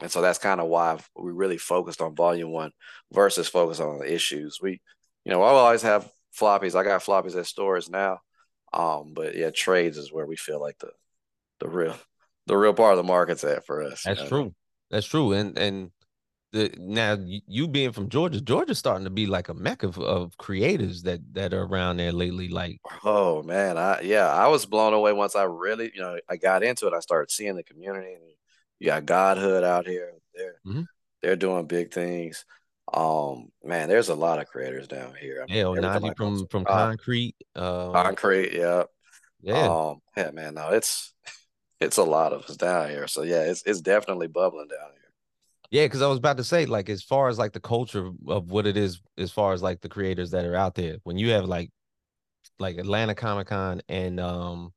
and 0.00 0.10
so 0.10 0.20
that's 0.20 0.38
kind 0.38 0.60
of 0.60 0.68
why 0.68 0.98
we 1.16 1.32
really 1.32 1.58
focused 1.58 2.00
on 2.00 2.16
volume 2.16 2.50
one 2.50 2.72
versus 3.12 3.48
focus 3.48 3.80
on 3.80 3.98
the 3.98 4.12
issues. 4.12 4.58
We, 4.62 4.80
you 5.24 5.32
know, 5.32 5.42
I'll 5.42 5.56
always 5.56 5.82
have 5.82 6.10
floppies. 6.38 6.74
I 6.74 6.82
got 6.84 7.02
floppies 7.02 7.36
at 7.36 7.46
stores 7.46 7.88
now. 7.88 8.20
Um, 8.72 9.12
but 9.14 9.34
yeah, 9.36 9.50
trades 9.50 9.98
is 9.98 10.12
where 10.12 10.26
we 10.26 10.36
feel 10.36 10.60
like 10.60 10.78
the 10.78 10.90
the 11.60 11.68
real 11.68 11.96
the 12.46 12.56
real 12.56 12.74
part 12.74 12.92
of 12.92 12.96
the 12.98 13.04
market's 13.04 13.44
at 13.44 13.66
for 13.66 13.82
us. 13.82 14.04
you 14.04 14.10
That's 14.10 14.22
know? 14.22 14.28
true. 14.28 14.54
That's 14.90 15.06
true. 15.06 15.32
And 15.32 15.56
and 15.58 15.90
the 16.52 16.74
now 16.78 17.18
you 17.20 17.68
being 17.68 17.92
from 17.92 18.08
Georgia, 18.08 18.40
Georgia's 18.40 18.78
starting 18.78 19.04
to 19.04 19.10
be 19.10 19.26
like 19.26 19.48
a 19.48 19.54
mecca 19.54 19.88
of, 19.88 19.98
of 19.98 20.36
creators 20.38 21.02
that 21.02 21.20
that 21.34 21.54
are 21.54 21.62
around 21.64 21.98
there 21.98 22.12
lately. 22.12 22.48
Like, 22.48 22.80
Oh 23.02 23.42
man, 23.42 23.78
I 23.78 24.00
yeah, 24.02 24.26
I 24.28 24.48
was 24.48 24.66
blown 24.66 24.92
away 24.92 25.12
once 25.12 25.34
I 25.36 25.44
really, 25.44 25.90
you 25.94 26.00
know, 26.00 26.18
I 26.28 26.36
got 26.36 26.62
into 26.62 26.86
it. 26.86 26.92
I 26.92 27.00
started 27.00 27.30
seeing 27.30 27.56
the 27.56 27.62
community 27.62 28.12
and 28.14 28.22
you 28.78 28.86
got 28.86 29.06
Godhood 29.06 29.64
out 29.64 29.86
here. 29.86 30.12
They're 30.34 30.60
Mhm. 30.64 30.84
they're 31.22 31.36
doing 31.36 31.66
big 31.66 31.92
things. 31.92 32.44
Um, 32.92 33.50
man, 33.62 33.88
there's 33.88 34.08
a 34.10 34.14
lot 34.14 34.38
of 34.40 34.46
creators 34.46 34.86
down 34.88 35.14
here. 35.14 35.42
I 35.42 35.46
mean, 35.46 35.58
yeah, 35.58 35.68
every 35.68 35.80
time 35.88 36.02
Onaji 36.02 36.10
I 36.10 36.14
go 36.14 36.14
from 36.14 36.46
from 36.48 36.66
uh, 36.66 36.88
Concrete. 36.88 37.36
Um, 37.56 37.92
Concrete, 37.92 38.52
yeah. 38.52 38.84
yeah, 39.42 39.68
Um, 39.68 40.00
yeah, 40.16 40.30
man, 40.32 40.54
no, 40.54 40.70
it's 40.70 41.14
it's 41.80 41.96
a 41.96 42.04
lot 42.04 42.32
of 42.32 42.44
us 42.44 42.56
down 42.56 42.90
here. 42.90 43.06
So 43.08 43.22
yeah, 43.22 43.42
it's 43.42 43.62
it's 43.64 43.80
definitely 43.80 44.28
bubbling 44.28 44.68
down 44.68 44.90
here. 44.92 45.12
yeah. 45.70 45.84
Because 45.86 46.02
I 46.02 46.06
was 46.08 46.18
about 46.18 46.36
to 46.38 46.44
say, 46.44 46.66
like, 46.66 46.88
as 46.88 47.02
far 47.02 47.28
as 47.28 47.38
like 47.38 47.52
the 47.52 47.60
culture 47.60 48.10
of 48.28 48.50
what 48.50 48.66
it 48.66 48.76
is, 48.76 49.00
as 49.18 49.32
far 49.32 49.52
as 49.52 49.62
like 49.62 49.80
the 49.80 49.88
creators 49.88 50.30
that 50.32 50.44
are 50.44 50.56
out 50.56 50.74
there, 50.74 50.96
when 51.04 51.18
you 51.18 51.30
have 51.30 51.46
like 51.46 51.70
like 52.58 52.76
Atlanta 52.78 53.14
Comic 53.14 53.48
Con 53.48 53.80
and 53.88 54.20
um, 54.20 54.72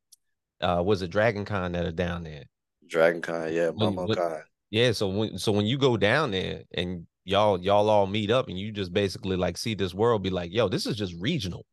uh, 0.61 0.81
was 0.83 1.01
it 1.01 1.11
Dragon 1.11 1.45
Con 1.45 1.73
that 1.73 1.85
are 1.85 1.91
down 1.91 2.23
there? 2.23 2.45
Dragon 2.87 3.21
Con, 3.21 3.53
yeah, 3.53 3.71
MomoCon. 3.71 4.43
Yeah, 4.69 4.91
so 4.93 5.09
when 5.09 5.37
so 5.37 5.51
when 5.51 5.65
you 5.65 5.77
go 5.77 5.97
down 5.97 6.31
there 6.31 6.63
and 6.73 7.05
y'all 7.27 7.59
y'all 7.59 7.89
all 7.89 8.07
meet 8.07 8.31
up 8.31 8.47
and 8.47 8.57
you 8.57 8.71
just 8.71 8.93
basically 8.93 9.35
like 9.35 9.57
see 9.57 9.75
this 9.75 9.93
world 9.93 10.23
be 10.23 10.29
like, 10.29 10.53
yo, 10.53 10.69
this 10.69 10.85
is 10.85 10.95
just 10.95 11.13
regional. 11.19 11.65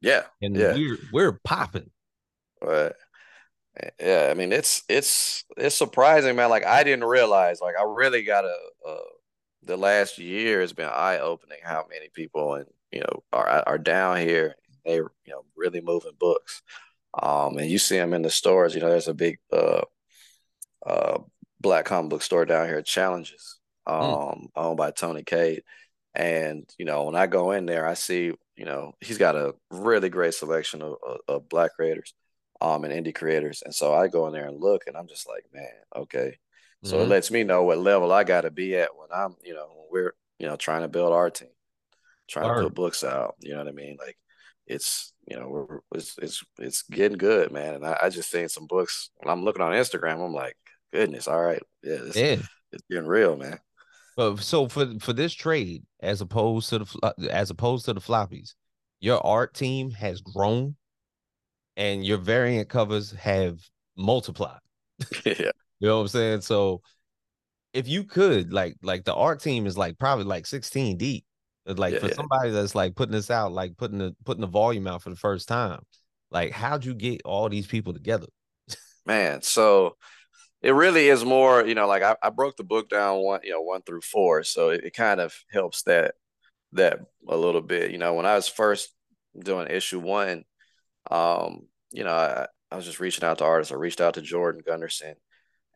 Yeah. 0.00 0.24
And 0.42 0.54
yeah. 0.54 0.74
we're 0.74 0.98
we're 1.12 1.40
popping. 1.44 1.90
Right. 2.62 2.92
Yeah, 4.00 4.28
I 4.30 4.34
mean 4.34 4.52
it's 4.52 4.84
it's 4.88 5.44
it's 5.56 5.74
surprising, 5.74 6.36
man. 6.36 6.50
Like 6.50 6.64
I 6.64 6.84
didn't 6.84 7.04
realize, 7.04 7.60
like 7.60 7.74
I 7.78 7.84
really 7.84 8.22
got 8.22 8.44
a, 8.44 8.56
the 9.62 9.76
last 9.76 10.18
year 10.18 10.60
has 10.60 10.72
been 10.72 10.88
eye 10.88 11.18
opening 11.18 11.58
how 11.62 11.84
many 11.90 12.08
people 12.12 12.54
and 12.54 12.66
you 12.92 13.00
know 13.00 13.22
are 13.32 13.64
are 13.66 13.78
down 13.78 14.18
here. 14.18 14.54
They 14.84 14.96
you 14.96 15.10
know 15.28 15.44
really 15.56 15.80
moving 15.80 16.12
books, 16.18 16.62
um, 17.20 17.58
and 17.58 17.68
you 17.68 17.78
see 17.78 17.96
them 17.96 18.14
in 18.14 18.22
the 18.22 18.30
stores. 18.30 18.74
You 18.74 18.80
know, 18.80 18.90
there's 18.90 19.08
a 19.08 19.14
big 19.14 19.38
uh, 19.52 19.82
uh, 20.86 21.18
black 21.60 21.86
comic 21.86 22.10
book 22.10 22.22
store 22.22 22.46
down 22.46 22.66
here, 22.66 22.80
Challenges. 22.82 23.55
Um, 23.86 24.00
mm. 24.00 24.48
owned 24.56 24.76
by 24.76 24.90
Tony 24.90 25.22
Cade. 25.22 25.62
And 26.14 26.68
you 26.78 26.84
know, 26.84 27.04
when 27.04 27.16
I 27.16 27.26
go 27.26 27.50
in 27.52 27.66
there, 27.66 27.86
I 27.86 27.94
see 27.94 28.32
you 28.56 28.64
know 28.64 28.94
he's 29.00 29.18
got 29.18 29.36
a 29.36 29.54
really 29.70 30.08
great 30.08 30.34
selection 30.34 30.82
of, 30.82 30.96
of, 31.06 31.18
of 31.28 31.48
black 31.48 31.74
creators, 31.74 32.14
um, 32.60 32.84
and 32.84 32.92
indie 32.92 33.14
creators. 33.14 33.62
And 33.64 33.74
so 33.74 33.92
I 33.94 34.08
go 34.08 34.26
in 34.26 34.32
there 34.32 34.46
and 34.46 34.60
look, 34.60 34.84
and 34.86 34.96
I'm 34.96 35.08
just 35.08 35.28
like, 35.28 35.44
man, 35.52 35.68
okay. 35.94 36.38
So 36.84 36.96
mm-hmm. 36.96 37.04
it 37.04 37.08
lets 37.08 37.30
me 37.30 37.42
know 37.42 37.64
what 37.64 37.78
level 37.78 38.12
I 38.12 38.24
got 38.24 38.42
to 38.42 38.50
be 38.50 38.76
at 38.76 38.96
when 38.96 39.08
I'm, 39.14 39.34
you 39.42 39.54
know, 39.54 39.68
when 39.74 39.86
we're, 39.90 40.14
you 40.38 40.46
know, 40.46 40.56
trying 40.56 40.82
to 40.82 40.88
build 40.88 41.12
our 41.12 41.30
team, 41.30 41.48
trying 42.28 42.54
to 42.54 42.64
put 42.64 42.74
books 42.74 43.02
out. 43.02 43.34
You 43.40 43.52
know 43.52 43.58
what 43.58 43.68
I 43.68 43.72
mean? 43.72 43.96
Like, 43.98 44.16
it's, 44.66 45.12
you 45.26 45.36
know, 45.36 45.48
we're, 45.48 45.80
it's 45.94 46.16
it's 46.18 46.44
it's 46.58 46.82
getting 46.82 47.18
good, 47.18 47.50
man. 47.50 47.74
And 47.74 47.86
I, 47.86 47.98
I 48.02 48.08
just 48.10 48.30
seen 48.30 48.48
some 48.48 48.66
books. 48.66 49.10
When 49.16 49.32
I'm 49.32 49.44
looking 49.44 49.62
on 49.62 49.72
Instagram, 49.72 50.24
I'm 50.24 50.34
like, 50.34 50.56
goodness, 50.92 51.28
all 51.28 51.42
right, 51.42 51.62
yeah, 51.82 51.96
this, 51.96 52.16
yeah. 52.16 52.36
it's 52.72 52.82
getting 52.90 53.06
real, 53.06 53.36
man. 53.36 53.58
But 54.16 54.40
so 54.40 54.68
for 54.68 54.98
for 55.00 55.12
this 55.12 55.34
trade, 55.34 55.84
as 56.00 56.20
opposed 56.20 56.70
to 56.70 56.80
the 56.80 56.98
uh, 57.02 57.12
as 57.30 57.50
opposed 57.50 57.84
to 57.84 57.92
the 57.92 58.00
floppies, 58.00 58.54
your 59.00 59.24
art 59.24 59.54
team 59.54 59.90
has 59.90 60.20
grown, 60.22 60.76
and 61.76 62.04
your 62.04 62.18
variant 62.18 62.68
covers 62.68 63.12
have 63.12 63.58
multiplied. 63.96 64.60
yeah, 65.24 65.50
you 65.78 65.88
know 65.88 65.96
what 65.96 66.02
I'm 66.02 66.08
saying. 66.08 66.40
So 66.40 66.80
if 67.76 67.86
you 67.86 68.04
could, 68.04 68.54
like, 68.54 68.76
like 68.82 69.04
the 69.04 69.14
art 69.14 69.42
team 69.42 69.66
is 69.66 69.76
like 69.76 69.98
probably 69.98 70.24
like 70.24 70.46
16 70.46 70.96
deep. 70.96 71.24
Like 71.66 71.94
yeah, 71.94 71.98
for 71.98 72.06
yeah. 72.06 72.14
somebody 72.14 72.50
that's 72.50 72.74
like 72.74 72.94
putting 72.94 73.12
this 73.12 73.30
out, 73.30 73.52
like 73.52 73.76
putting 73.76 73.98
the 73.98 74.14
putting 74.24 74.40
the 74.40 74.46
volume 74.46 74.86
out 74.86 75.02
for 75.02 75.10
the 75.10 75.16
first 75.16 75.48
time, 75.48 75.80
like 76.30 76.52
how'd 76.52 76.84
you 76.84 76.94
get 76.94 77.22
all 77.24 77.48
these 77.48 77.66
people 77.66 77.92
together? 77.92 78.28
Man, 79.04 79.42
so 79.42 79.96
it 80.62 80.72
really 80.72 81.08
is 81.08 81.24
more, 81.24 81.64
you 81.66 81.74
know, 81.74 81.86
like 81.86 82.02
I, 82.02 82.16
I 82.22 82.30
broke 82.30 82.56
the 82.56 82.64
book 82.64 82.88
down 82.88 83.18
one, 83.18 83.40
you 83.44 83.52
know, 83.52 83.62
one 83.62 83.82
through 83.82 84.00
four. 84.02 84.42
So 84.42 84.70
it, 84.70 84.84
it 84.84 84.94
kind 84.94 85.20
of 85.20 85.34
helps 85.50 85.82
that 85.82 86.14
that 86.72 87.00
a 87.28 87.36
little 87.36 87.62
bit. 87.62 87.90
You 87.90 87.98
know, 87.98 88.14
when 88.14 88.26
I 88.26 88.34
was 88.34 88.48
first 88.48 88.90
doing 89.38 89.68
issue 89.68 90.00
one, 90.00 90.44
um, 91.10 91.68
you 91.92 92.04
know, 92.04 92.14
I, 92.14 92.46
I 92.70 92.76
was 92.76 92.84
just 92.84 93.00
reaching 93.00 93.24
out 93.24 93.38
to 93.38 93.44
artists. 93.44 93.72
I 93.72 93.76
reached 93.76 94.00
out 94.00 94.14
to 94.14 94.22
Jordan 94.22 94.62
Gunderson 94.66 95.14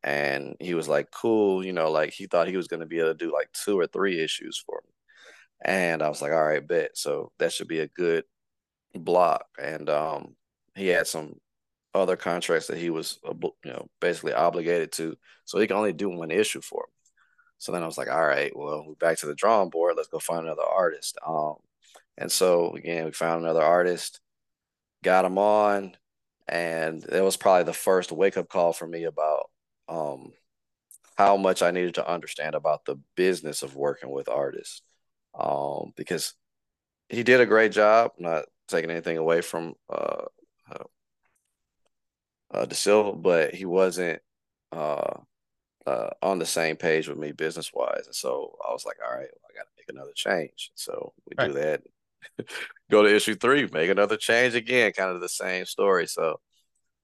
and 0.03 0.57
he 0.61 0.75
was 0.75 0.89
like, 0.89 1.11
cool, 1.11 1.65
you 1.65 1.73
know, 1.73 1.91
like 1.91 2.13
he 2.13 2.27
thought 2.27 2.49
he 2.49 2.57
was 2.57 2.69
gonna 2.69 2.87
be 2.87 2.99
able 2.99 3.11
to 3.11 3.15
do 3.15 3.33
like 3.33 3.51
two 3.53 3.79
or 3.79 3.87
three 3.87 4.21
issues 4.23 4.63
for 4.65 4.83
me. 4.87 4.93
And 5.63 6.03
I 6.03 6.09
was 6.09 6.23
like, 6.23 6.33
all 6.33 6.45
right, 6.45 6.67
bet. 6.67 6.97
So 6.97 7.33
that 7.39 7.53
should 7.53 7.69
be 7.69 7.81
a 7.81 7.89
good 7.89 8.25
block. 8.95 9.47
And 9.63 9.89
um 9.91 10.37
he 10.77 10.89
had 10.89 11.07
some 11.07 11.37
other 11.95 12.17
contracts 12.17 12.69
that 12.69 12.79
he 12.79 12.91
was, 12.91 13.19
you 13.25 13.53
know, 13.65 13.89
basically 14.01 14.33
obligated 14.33 14.93
to, 14.93 15.17
so 15.45 15.59
he 15.59 15.67
can 15.67 15.77
only 15.77 15.93
do 15.93 16.09
one 16.09 16.31
issue 16.31 16.61
for 16.61 16.87
me. 16.89 17.11
So 17.59 17.73
then 17.73 17.83
I 17.83 17.87
was 17.87 17.99
like, 17.99 18.09
all 18.09 18.25
right, 18.25 18.57
well, 18.57 18.85
we're 18.87 18.95
back 18.95 19.19
to 19.19 19.27
the 19.27 19.35
drawing 19.35 19.71
board. 19.71 19.95
Let's 19.97 20.09
go 20.09 20.19
find 20.19 20.47
another 20.47 20.63
artist. 20.63 21.19
Um, 21.27 21.57
and 22.17 22.31
so 22.31 22.75
again, 22.75 23.05
we 23.05 23.13
found 23.13 23.43
another 23.43 23.63
artist, 23.63 24.21
got 25.03 25.25
him 25.25 25.37
on, 25.37 25.97
and 26.49 27.05
it 27.05 27.23
was 27.23 27.37
probably 27.37 27.65
the 27.65 27.73
first 27.73 28.13
wake 28.13 28.37
up 28.37 28.49
call 28.49 28.73
for 28.73 28.87
me 28.87 29.05
about 29.05 29.51
um, 29.89 30.33
how 31.17 31.37
much 31.37 31.63
I 31.63 31.71
needed 31.71 31.97
to 31.97 32.11
understand 32.11 32.55
about 32.55 32.85
the 32.85 32.97
business 33.17 33.63
of 33.63 33.77
working 33.77 34.11
with 34.11 34.29
artists, 34.29 34.83
um, 35.39 35.93
because 35.97 36.35
he 37.09 37.23
did 37.23 37.41
a 37.41 37.47
great 37.47 37.73
job. 37.73 38.13
Not 38.19 38.45
taking 38.69 38.91
anything 38.91 39.19
away 39.19 39.43
from 39.43 39.75
uh, 39.93 40.25
uh, 42.53 42.59
uh, 42.59 42.67
De 42.67 42.75
Silva, 42.75 43.13
but 43.13 43.55
he 43.55 43.65
wasn't 43.65 44.21
uh, 44.73 45.15
uh, 45.87 46.11
on 46.23 46.39
the 46.39 46.47
same 46.47 46.77
page 46.77 47.09
with 47.09 47.19
me 47.19 47.33
business 47.33 47.71
wise. 47.73 48.07
And 48.07 48.15
so 48.15 48.57
I 48.67 48.73
was 48.73 48.85
like, 48.85 48.97
all 49.05 49.13
right, 49.13 49.29
well, 49.33 49.51
I 49.51 49.57
got 49.57 49.65
to 49.65 49.77
make 49.77 49.89
another 49.89 50.13
change. 50.15 50.71
So 50.75 51.13
we 51.27 51.35
right. 51.39 51.49
do 51.49 51.55
that. 51.55 51.83
Go 52.91 53.03
to 53.03 53.15
issue 53.15 53.35
three, 53.35 53.69
make 53.73 53.91
another 53.91 54.17
change 54.17 54.55
again, 54.55 54.93
kind 54.93 55.11
of 55.11 55.21
the 55.21 55.29
same 55.29 55.65
story. 55.65 56.07
So 56.07 56.41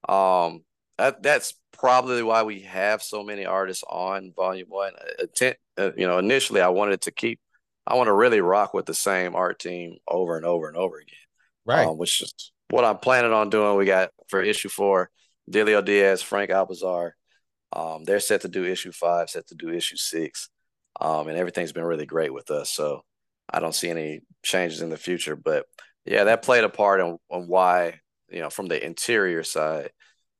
um, 0.08 0.64
that, 0.98 1.22
that's 1.22 1.54
probably 1.72 2.22
why 2.22 2.42
we 2.42 2.60
have 2.60 3.02
so 3.02 3.22
many 3.22 3.46
artists 3.46 3.84
on 3.88 4.32
volume 4.34 4.68
one. 4.68 4.92
Attent, 5.18 5.56
uh, 5.78 5.90
you 5.96 6.06
know, 6.06 6.18
initially 6.18 6.60
I 6.60 6.68
wanted 6.68 7.02
to 7.02 7.10
keep, 7.10 7.40
I 7.86 7.94
want 7.94 8.08
to 8.08 8.12
really 8.12 8.40
rock 8.40 8.74
with 8.74 8.86
the 8.86 8.94
same 8.94 9.34
art 9.34 9.58
team 9.58 9.96
over 10.08 10.36
and 10.36 10.44
over 10.44 10.68
and 10.68 10.76
over 10.76 10.98
again. 10.98 11.14
Right. 11.64 11.86
Um, 11.86 11.98
which 11.98 12.20
is 12.20 12.52
what 12.70 12.84
I'm 12.84 12.98
planning 12.98 13.32
on 13.32 13.50
doing. 13.50 13.76
We 13.76 13.86
got 13.86 14.10
for 14.28 14.40
issue 14.40 14.68
four, 14.68 15.10
Delio 15.50 15.84
Diaz, 15.84 16.22
Frank 16.22 16.50
Albazar. 16.50 17.12
Um, 17.72 18.04
they're 18.04 18.20
set 18.20 18.42
to 18.42 18.48
do 18.48 18.64
issue 18.64 18.92
five, 18.92 19.30
set 19.30 19.48
to 19.48 19.54
do 19.54 19.70
issue 19.70 19.96
six. 19.96 20.48
Um, 21.00 21.28
and 21.28 21.36
everything's 21.36 21.72
been 21.72 21.84
really 21.84 22.06
great 22.06 22.32
with 22.32 22.50
us. 22.50 22.70
So 22.70 23.02
I 23.50 23.60
don't 23.60 23.74
see 23.74 23.90
any 23.90 24.20
changes 24.42 24.82
in 24.82 24.90
the 24.90 24.96
future. 24.96 25.36
But 25.36 25.66
yeah, 26.04 26.24
that 26.24 26.42
played 26.42 26.64
a 26.64 26.68
part 26.68 27.00
on, 27.00 27.18
on 27.30 27.48
why, 27.48 28.00
you 28.30 28.40
know, 28.40 28.50
from 28.50 28.66
the 28.66 28.84
interior 28.84 29.42
side. 29.42 29.90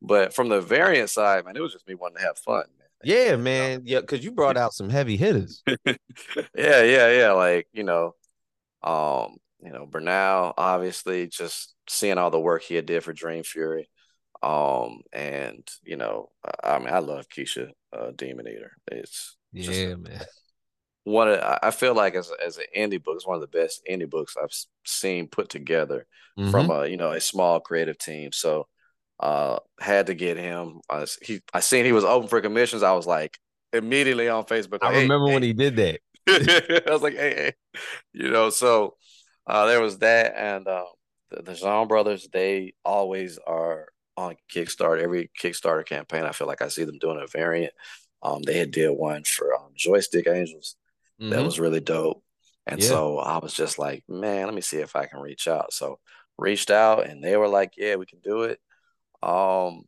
But 0.03 0.35
from 0.35 0.49
the 0.49 0.61
variant 0.61 1.11
side, 1.11 1.45
man, 1.45 1.57
it 1.57 1.61
was 1.61 1.73
just 1.73 1.88
me 1.88 1.95
wanting 1.95 2.19
to 2.19 2.25
have 2.25 2.38
fun. 2.38 2.64
Man. 2.79 2.88
Yeah, 3.05 3.37
man. 3.37 3.83
Yeah, 3.85 4.01
because 4.01 4.25
you 4.25 4.33
brought 4.33 4.57
out 4.57 4.75
some 4.75 4.88
heavy 4.88 5.16
hitters. 5.16 5.62
yeah, 5.87 5.95
yeah, 6.55 7.11
yeah. 7.11 7.33
Like, 7.33 7.69
you 7.73 7.83
know, 7.83 8.14
um, 8.83 9.37
you 9.62 9.73
know, 9.73 9.87
Bernal, 9.87 10.55
obviously, 10.57 11.27
just 11.27 11.75
seeing 11.88 12.19
all 12.19 12.31
the 12.31 12.40
work 12.40 12.62
he 12.62 12.75
had 12.75 12.87
did 12.87 13.03
for 13.03 13.12
Dream 13.12 13.42
Fury. 13.42 13.88
Um, 14.42 15.01
and 15.12 15.68
you 15.83 15.96
know, 15.96 16.31
I 16.62 16.79
mean, 16.79 16.88
I 16.88 16.99
love 16.99 17.29
Keisha 17.29 17.70
uh, 17.92 18.11
Demon 18.14 18.49
Eater. 18.49 18.72
It's 18.90 19.37
yeah, 19.53 19.94
man. 19.94 20.20
One, 21.05 21.29
of, 21.29 21.59
I 21.62 21.70
feel 21.70 21.94
like 21.94 22.14
as 22.14 22.31
as 22.44 22.59
an 22.59 22.64
indie 22.77 23.03
book, 23.03 23.14
it's 23.16 23.27
one 23.27 23.37
of 23.37 23.40
the 23.40 23.59
best 23.59 23.83
indie 23.88 24.11
books 24.11 24.37
I've 24.37 24.51
seen 24.85 25.29
put 25.29 25.49
together 25.49 26.07
mm-hmm. 26.38 26.51
from 26.51 26.70
a 26.70 26.87
you 26.87 26.96
know 26.96 27.12
a 27.12 27.20
small 27.20 27.61
creative 27.61 27.99
team. 27.99 28.33
So, 28.33 28.66
uh, 29.20 29.59
had 29.81 30.09
to 30.09 30.14
get 30.14 30.37
him. 30.37 30.81
Uh, 30.90 31.07
he, 31.22 31.40
I 31.55 31.61
seen 31.61 31.85
he 31.85 31.92
was 31.92 32.05
open 32.05 32.29
for 32.29 32.40
commissions. 32.40 32.83
I 32.83 32.92
was 32.92 33.07
like 33.07 33.38
immediately 33.72 34.29
on 34.29 34.44
Facebook. 34.44 34.83
Like, 34.83 34.94
I 34.94 35.03
remember 35.03 35.29
hey, 35.29 35.35
when 35.35 35.42
hey. 35.42 35.49
he 35.49 35.53
did 35.53 35.77
that. 35.77 36.01
I 36.88 36.90
was 36.90 37.03
like, 37.03 37.14
hey, 37.14 37.35
hey, 37.35 37.81
you 38.12 38.31
know. 38.31 38.51
So, 38.51 38.96
uh, 39.46 39.66
there 39.66 39.81
was 39.81 39.99
that, 39.99 40.35
and 40.37 40.66
uh, 40.66 40.87
the, 41.31 41.42
the 41.42 41.55
Jean 41.55 41.87
brothers. 41.87 42.29
They 42.33 42.75
always 42.85 43.38
are 43.46 43.87
on 44.17 44.37
Kickstarter. 44.53 45.01
Every 45.01 45.31
Kickstarter 45.41 45.85
campaign, 45.85 46.25
I 46.25 46.33
feel 46.33 46.47
like 46.47 46.63
I 46.63 46.69
see 46.69 46.85
them 46.85 46.99
doing 46.99 47.21
a 47.23 47.27
variant. 47.27 47.73
Um, 48.23 48.43
they 48.43 48.59
had 48.59 48.71
did 48.71 48.91
one 48.91 49.25
for 49.25 49.55
um, 49.55 49.73
Joystick 49.75 50.27
Angels 50.27 50.77
mm-hmm. 51.21 51.31
that 51.31 51.45
was 51.45 51.61
really 51.61 51.81
dope, 51.81 52.23
and 52.67 52.81
yeah. 52.81 52.89
so 52.89 53.19
I 53.19 53.39
was 53.39 53.55
just 53.55 53.79
like, 53.79 54.05
man, 54.09 54.47
let 54.47 54.55
me 54.55 54.63
see 54.63 54.79
if 54.79 54.97
I 54.97 55.07
can 55.07 55.21
reach 55.21 55.47
out. 55.47 55.73
So 55.73 55.99
reached 56.39 56.71
out, 56.71 57.07
and 57.07 57.23
they 57.23 57.37
were 57.37 57.49
like, 57.49 57.75
yeah, 57.77 57.97
we 57.97 58.07
can 58.07 58.21
do 58.21 58.43
it. 58.45 58.59
Um, 59.23 59.85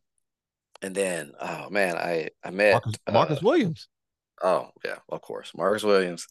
and 0.82 0.94
then, 0.94 1.32
oh 1.40 1.70
man, 1.70 1.96
I 1.96 2.30
I 2.44 2.50
met 2.50 2.72
Marcus, 2.72 2.94
Marcus 3.10 3.38
uh, 3.38 3.42
Williams. 3.42 3.88
Oh 4.42 4.68
yeah, 4.84 4.98
of 5.08 5.20
course, 5.20 5.52
Marcus 5.56 5.82
Williams. 5.82 6.26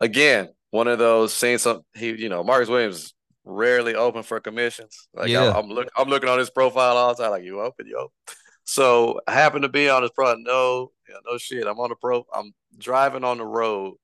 Again, 0.00 0.48
one 0.70 0.88
of 0.88 0.98
those 0.98 1.32
saying 1.32 1.58
something. 1.58 1.84
he, 1.94 2.10
you 2.10 2.28
know, 2.28 2.42
Marcus 2.42 2.68
Williams 2.68 3.14
rarely 3.44 3.94
open 3.94 4.22
for 4.22 4.40
commissions. 4.40 5.08
Like 5.14 5.28
yeah. 5.28 5.50
I, 5.50 5.58
am 5.58 5.68
look, 5.68 5.88
I'm 5.96 6.08
looking 6.08 6.28
on 6.28 6.38
his 6.38 6.50
profile 6.50 6.96
all 6.96 7.14
the 7.14 7.22
time. 7.22 7.32
Like 7.32 7.44
you 7.44 7.60
open, 7.60 7.86
you 7.86 7.96
open. 7.96 8.12
So 8.64 9.20
I 9.26 9.32
happen 9.32 9.62
to 9.62 9.68
be 9.68 9.88
on 9.88 10.02
his 10.02 10.12
pro. 10.12 10.34
No, 10.34 10.92
yeah, 11.08 11.16
no 11.26 11.38
shit. 11.38 11.66
I'm 11.66 11.80
on 11.80 11.90
the 11.90 11.96
pro. 11.96 12.24
I'm 12.32 12.52
driving 12.78 13.24
on 13.24 13.38
the 13.38 13.44
road, 13.44 13.96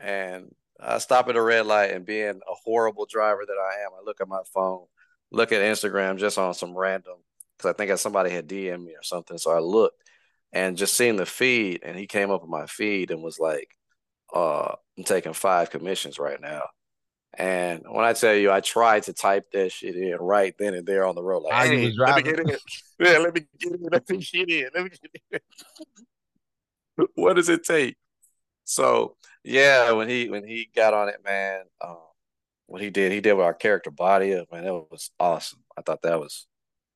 and 0.00 0.52
I 0.80 0.98
stop 0.98 1.28
at 1.28 1.36
a 1.36 1.42
red 1.42 1.66
light. 1.66 1.92
And 1.92 2.04
being 2.04 2.40
a 2.40 2.54
horrible 2.64 3.06
driver 3.06 3.44
that 3.46 3.52
I 3.52 3.84
am, 3.84 3.92
I 3.98 4.04
look 4.04 4.20
at 4.20 4.28
my 4.28 4.42
phone, 4.52 4.86
look 5.30 5.52
at 5.52 5.62
Instagram 5.62 6.18
just 6.18 6.36
on 6.36 6.52
some 6.54 6.76
random 6.76 7.14
because 7.56 7.70
I 7.70 7.76
think 7.76 7.96
somebody 7.98 8.30
had 8.30 8.48
DM 8.48 8.84
me 8.84 8.92
or 8.92 9.02
something. 9.02 9.38
So 9.38 9.52
I 9.52 9.60
looked 9.60 10.02
and 10.52 10.76
just 10.76 10.94
seeing 10.94 11.16
the 11.16 11.26
feed, 11.26 11.80
and 11.82 11.96
he 11.96 12.06
came 12.06 12.30
up 12.30 12.42
with 12.42 12.50
my 12.50 12.66
feed 12.66 13.10
and 13.10 13.22
was 13.22 13.38
like, 13.38 13.68
uh, 14.34 14.74
"I'm 14.98 15.04
taking 15.04 15.32
five 15.32 15.70
commissions 15.70 16.18
right 16.18 16.40
now." 16.40 16.64
And 17.34 17.82
when 17.88 18.04
I 18.04 18.12
tell 18.12 18.34
you, 18.34 18.50
I 18.50 18.60
tried 18.60 19.04
to 19.04 19.14
type 19.14 19.46
that 19.52 19.72
shit 19.72 19.96
in 19.96 20.16
right 20.16 20.54
then 20.58 20.74
and 20.74 20.86
there 20.86 21.06
on 21.06 21.14
the 21.14 21.22
road. 21.22 21.44
Like, 21.44 21.66
hey, 21.66 21.92
let 21.96 22.16
me 22.16 22.22
get 22.22 22.38
in. 22.40 22.46
yeah, 22.98 23.18
let 23.18 23.34
me 23.34 23.46
get 23.58 23.72
in. 23.72 23.88
Let 23.90 24.08
me 24.08 24.18
get 24.18 24.50
in. 24.50 24.70
Let 24.74 24.84
me 24.84 24.90
get 24.90 25.22
in. 26.98 27.06
what 27.14 27.36
does 27.36 27.48
it 27.48 27.64
take? 27.64 27.96
So 28.64 29.16
yeah, 29.44 29.92
when 29.92 30.08
he 30.08 30.28
when 30.28 30.46
he 30.46 30.68
got 30.74 30.94
on 30.94 31.08
it, 31.08 31.20
man, 31.24 31.62
um, 31.80 31.96
what 32.66 32.82
he 32.82 32.90
did, 32.90 33.12
he 33.12 33.20
did 33.20 33.32
with 33.32 33.44
our 33.44 33.54
character 33.54 33.90
body, 33.90 34.34
man, 34.52 34.64
it 34.64 34.70
was 34.70 35.10
awesome. 35.18 35.60
I 35.76 35.82
thought 35.82 36.02
that 36.02 36.20
was 36.20 36.46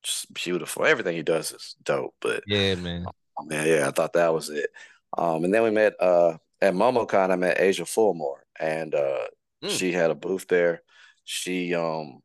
just 0.03 0.31
beautiful. 0.33 0.85
Everything 0.85 1.15
he 1.15 1.23
does 1.23 1.51
is 1.51 1.75
dope. 1.83 2.13
But 2.21 2.43
yeah, 2.47 2.75
man, 2.75 3.05
oh, 3.07 3.43
man, 3.43 3.67
yeah, 3.67 3.87
I 3.87 3.91
thought 3.91 4.13
that 4.13 4.33
was 4.33 4.49
it. 4.49 4.69
Um, 5.17 5.43
and 5.43 5.53
then 5.53 5.63
we 5.63 5.71
met 5.71 5.93
uh 5.99 6.37
at 6.61 6.73
MomoCon. 6.73 7.31
I 7.31 7.35
met 7.35 7.59
Asia 7.59 7.83
Fullmore, 7.83 8.41
and 8.59 8.95
uh, 8.95 9.25
mm. 9.63 9.69
she 9.69 9.91
had 9.91 10.11
a 10.11 10.15
booth 10.15 10.47
there. 10.47 10.81
She 11.23 11.75
um 11.75 12.21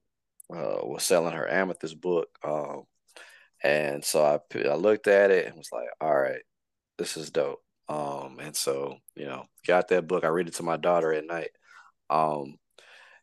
uh, 0.51 0.81
was 0.83 1.03
selling 1.03 1.35
her 1.35 1.49
Amethyst 1.49 2.01
book. 2.01 2.29
Um, 2.45 2.85
and 3.63 4.05
so 4.05 4.25
I 4.25 4.59
I 4.59 4.75
looked 4.75 5.07
at 5.07 5.31
it 5.31 5.47
and 5.47 5.57
was 5.57 5.71
like, 5.73 5.89
all 6.01 6.15
right, 6.15 6.43
this 6.99 7.17
is 7.17 7.31
dope. 7.31 7.63
Um, 7.89 8.39
and 8.41 8.55
so, 8.57 8.97
you 9.17 9.27
know, 9.27 9.45
got 9.67 9.89
that 9.89 10.07
book. 10.07 10.25
I 10.25 10.29
read 10.29 10.49
it 10.49 10.55
to 10.55 10.63
my 10.63 10.77
daughter 10.77 11.13
at 11.13 11.27
night. 11.27 11.51
Um, 12.11 12.57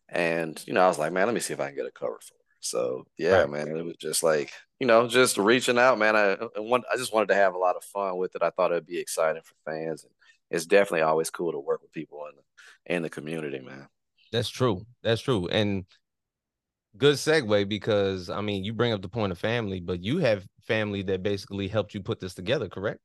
and 0.07 0.61
you 0.65 0.73
know, 0.73 0.81
I 0.81 0.87
was 0.87 0.99
like, 0.99 1.11
man, 1.11 1.25
let 1.27 1.33
me 1.33 1.39
see 1.39 1.53
if 1.53 1.59
I 1.59 1.67
can 1.67 1.75
get 1.75 1.85
a 1.85 1.91
cover 1.91 2.19
for 2.21 2.33
her. 2.33 2.39
So 2.61 3.05
yeah, 3.17 3.41
right. 3.41 3.49
man, 3.49 3.67
it 3.67 3.85
was 3.85 3.97
just 3.97 4.23
like, 4.23 4.51
you 4.79 4.87
know, 4.87 5.07
just 5.07 5.37
reaching 5.37 5.77
out, 5.77 5.99
man. 5.99 6.15
I 6.15 6.33
I, 6.33 6.81
I 6.93 6.97
just 6.97 7.13
wanted 7.13 7.29
to 7.29 7.35
have 7.35 7.53
a 7.53 7.59
lot 7.59 7.75
of 7.75 7.83
fun 7.83 8.17
with 8.17 8.35
it. 8.35 8.43
I 8.43 8.49
thought 8.49 8.71
it'd 8.71 8.85
be 8.85 8.99
exciting 8.99 9.41
for 9.43 9.71
fans, 9.71 10.03
and 10.03 10.11
it's 10.49 10.65
definitely 10.65 11.01
always 11.01 11.29
cool 11.29 11.51
to 11.51 11.59
work 11.59 11.81
with 11.81 11.91
people 11.91 12.25
in 12.29 12.35
the 12.35 12.95
in 12.95 13.01
the 13.03 13.09
community, 13.09 13.59
man. 13.59 13.87
That's 14.31 14.49
true. 14.49 14.85
That's 15.01 15.21
true. 15.21 15.47
And 15.47 15.85
good 16.97 17.15
segue 17.15 17.67
because 17.67 18.29
I 18.29 18.41
mean, 18.41 18.63
you 18.63 18.73
bring 18.73 18.93
up 18.93 19.01
the 19.01 19.09
point 19.09 19.31
of 19.31 19.37
family, 19.39 19.79
but 19.79 20.03
you 20.03 20.19
have 20.19 20.45
family 20.61 21.01
that 21.03 21.23
basically 21.23 21.67
helped 21.67 21.93
you 21.93 22.01
put 22.01 22.19
this 22.19 22.33
together, 22.33 22.69
correct? 22.69 22.99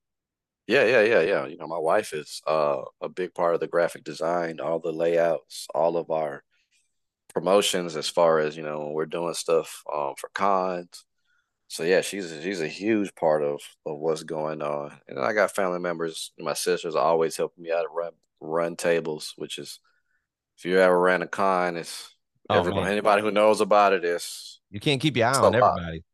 Yeah, 0.67 0.85
yeah, 0.85 1.03
yeah, 1.03 1.21
yeah. 1.21 1.47
You 1.47 1.59
know, 1.59 1.67
my 1.67 1.79
wife 1.79 2.13
is 2.15 2.41
uh, 2.47 2.83
a 3.01 3.09
big 3.09 3.35
part 3.35 3.55
of 3.55 3.61
the 3.61 3.67
graphic 3.67 4.03
design, 4.05 4.61
all 4.61 4.79
the 4.79 4.93
layouts, 4.93 5.67
all 5.75 5.97
of 5.99 6.11
our 6.11 6.43
promotions 7.35 7.97
as 7.97 8.09
far 8.09 8.39
as, 8.39 8.57
you 8.57 8.63
know, 8.63 8.91
we're 8.91 9.07
doing 9.07 9.35
stuff 9.35 9.83
um, 9.93 10.15
for 10.19 10.31
cons. 10.35 11.05
So 11.69 11.83
yeah, 11.85 12.03
she's 12.03 12.31
she's 12.43 12.61
a 12.61 12.69
huge 12.69 13.15
part 13.15 13.43
of 13.43 13.61
of 13.87 13.99
what's 13.99 14.23
going 14.25 14.63
on. 14.63 15.01
And 15.09 15.19
I 15.19 15.33
got 15.33 15.55
family 15.55 15.81
members, 15.81 16.33
my 16.39 16.55
sisters 16.55 16.95
always 16.95 17.37
helping 17.37 17.65
me 17.65 17.73
out 17.73 17.87
run 17.93 18.13
run 18.41 18.77
tables, 18.77 19.35
which 19.37 19.59
is 19.59 19.81
if 20.57 20.65
you 20.65 20.79
ever 20.79 20.99
ran 20.99 21.23
a 21.23 21.27
con, 21.27 21.77
it's 21.77 22.11
oh, 22.49 22.59
everybody, 22.59 22.91
anybody 22.91 23.23
who 23.23 23.31
knows 23.31 23.61
about 23.61 23.93
it 23.93 24.05
is 24.05 24.61
you 24.71 24.81
can't 24.81 25.01
keep 25.01 25.17
your 25.17 25.29
eye 25.29 25.39
on 25.39 25.55
everybody. 25.55 26.05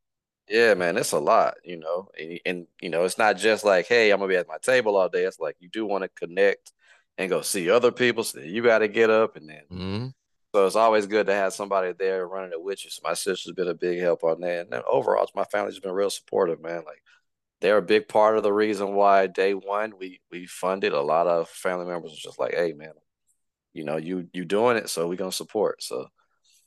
Yeah, 0.49 0.75
man, 0.75 0.97
it's 0.97 1.13
a 1.13 1.19
lot, 1.21 1.55
you 1.65 1.77
know, 1.77 2.09
and, 2.19 2.41
and, 2.45 2.67
you 2.81 2.89
know, 2.89 3.05
it's 3.05 3.19
not 3.19 3.37
just 3.37 3.65
like, 3.65 3.87
hey, 3.87 4.11
I'm 4.11 4.19
gonna 4.19 4.29
be 4.29 4.37
at 4.37 4.49
my 4.49 4.59
table 4.59 4.97
all 4.97 5.09
day. 5.09 5.25
It's 5.25 5.39
like 5.39 5.57
you 5.61 5.69
do 5.69 5.87
want 5.87 6.03
to 6.03 6.09
connect 6.09 6.73
and 7.17 7.31
go 7.31 7.41
see 7.43 7.71
other 7.71 7.93
people. 7.93 8.25
So 8.25 8.41
you 8.41 8.63
got 8.63 8.79
to 8.79 8.89
get 8.89 9.11
up, 9.11 9.37
and 9.37 9.49
then 9.49 9.63
mm-hmm. 9.71 10.07
so 10.55 10.67
it's 10.67 10.75
always 10.75 11.07
good 11.07 11.27
to 11.27 11.35
have 11.35 11.53
somebody 11.53 11.93
there 11.93 12.27
running 12.27 12.53
it 12.53 12.63
with 12.63 12.85
you. 12.85 12.91
So 12.91 13.01
my 13.05 13.15
sister's 13.15 13.53
been 13.53 13.69
a 13.69 13.75
big 13.75 14.01
help 14.01 14.25
on 14.25 14.41
that, 14.41 14.63
and 14.63 14.73
then 14.73 14.83
overall, 14.89 15.29
my 15.35 15.45
family's 15.45 15.79
been 15.79 15.93
real 15.93 16.11
supportive, 16.11 16.61
man. 16.61 16.83
Like 16.85 17.03
they're 17.61 17.77
a 17.77 17.83
big 17.83 18.09
part 18.09 18.37
of 18.37 18.43
the 18.43 18.53
reason 18.53 18.95
why 18.95 19.27
day 19.27 19.55
one 19.55 19.93
we 19.99 20.21
we 20.33 20.47
funded. 20.47 20.93
A 20.93 21.01
lot 21.01 21.27
of 21.27 21.49
family 21.49 21.87
members 21.87 22.13
just 22.13 22.39
like, 22.39 22.55
hey, 22.55 22.73
man, 22.73 22.93
you 23.73 23.85
know, 23.85 23.97
you 23.97 24.29
you 24.33 24.45
doing 24.45 24.77
it, 24.77 24.89
so 24.89 25.07
we 25.07 25.17
gonna 25.17 25.33
support. 25.33 25.83
So 25.83 26.07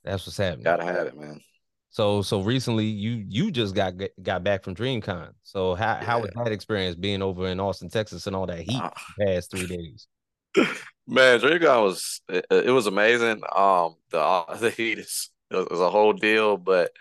that's 0.04 0.26
what's 0.26 0.38
happening. 0.38 0.64
Gotta 0.64 0.86
have 0.86 1.08
it, 1.08 1.18
man. 1.18 1.42
So 1.90 2.22
so 2.22 2.42
recently 2.42 2.86
you 2.86 3.24
you 3.28 3.52
just 3.52 3.76
got 3.76 3.94
got 4.22 4.44
back 4.44 4.64
from 4.64 4.76
DreamCon. 4.76 5.30
So 5.44 5.76
how 5.76 5.86
yeah. 5.86 6.04
how 6.04 6.22
was 6.22 6.32
that 6.36 6.52
experience 6.52 6.96
being 6.96 7.22
over 7.22 7.48
in 7.48 7.60
Austin, 7.60 7.90
Texas, 7.90 8.26
and 8.26 8.36
all 8.36 8.48
that 8.48 8.62
heat 8.62 8.82
uh, 8.82 8.90
past 9.20 9.52
three 9.52 9.68
days? 9.68 10.08
Man, 11.08 11.40
DreamCon 11.40 11.84
was 11.84 12.22
it, 12.30 12.46
it, 12.50 12.72
was 12.72 12.88
amazing. 12.88 13.42
Um, 13.56 13.96
the 14.10 14.20
uh, 14.20 14.56
the 14.60 14.70
heat 14.72 15.00
is 15.00 15.30
it 15.52 15.70
was 15.70 15.80
a 15.80 15.90
whole 15.90 16.14
deal, 16.14 16.58
but 16.58 16.92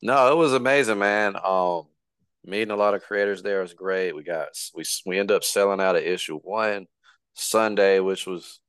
no, 0.00 0.32
it 0.32 0.36
was 0.36 0.54
amazing, 0.54 0.98
man. 0.98 1.36
Um, 1.36 1.88
meeting 2.44 2.70
a 2.70 2.76
lot 2.76 2.94
of 2.94 3.02
creators 3.02 3.42
there 3.42 3.60
was 3.60 3.74
great. 3.74 4.14
We 4.14 4.22
got 4.22 4.48
we 4.74 4.84
we 5.04 5.18
ended 5.18 5.36
up 5.36 5.44
selling 5.44 5.80
out 5.80 5.96
of 5.96 6.02
issue 6.02 6.38
one 6.38 6.86
Sunday, 7.34 8.00
which 8.00 8.26
was 8.26 8.59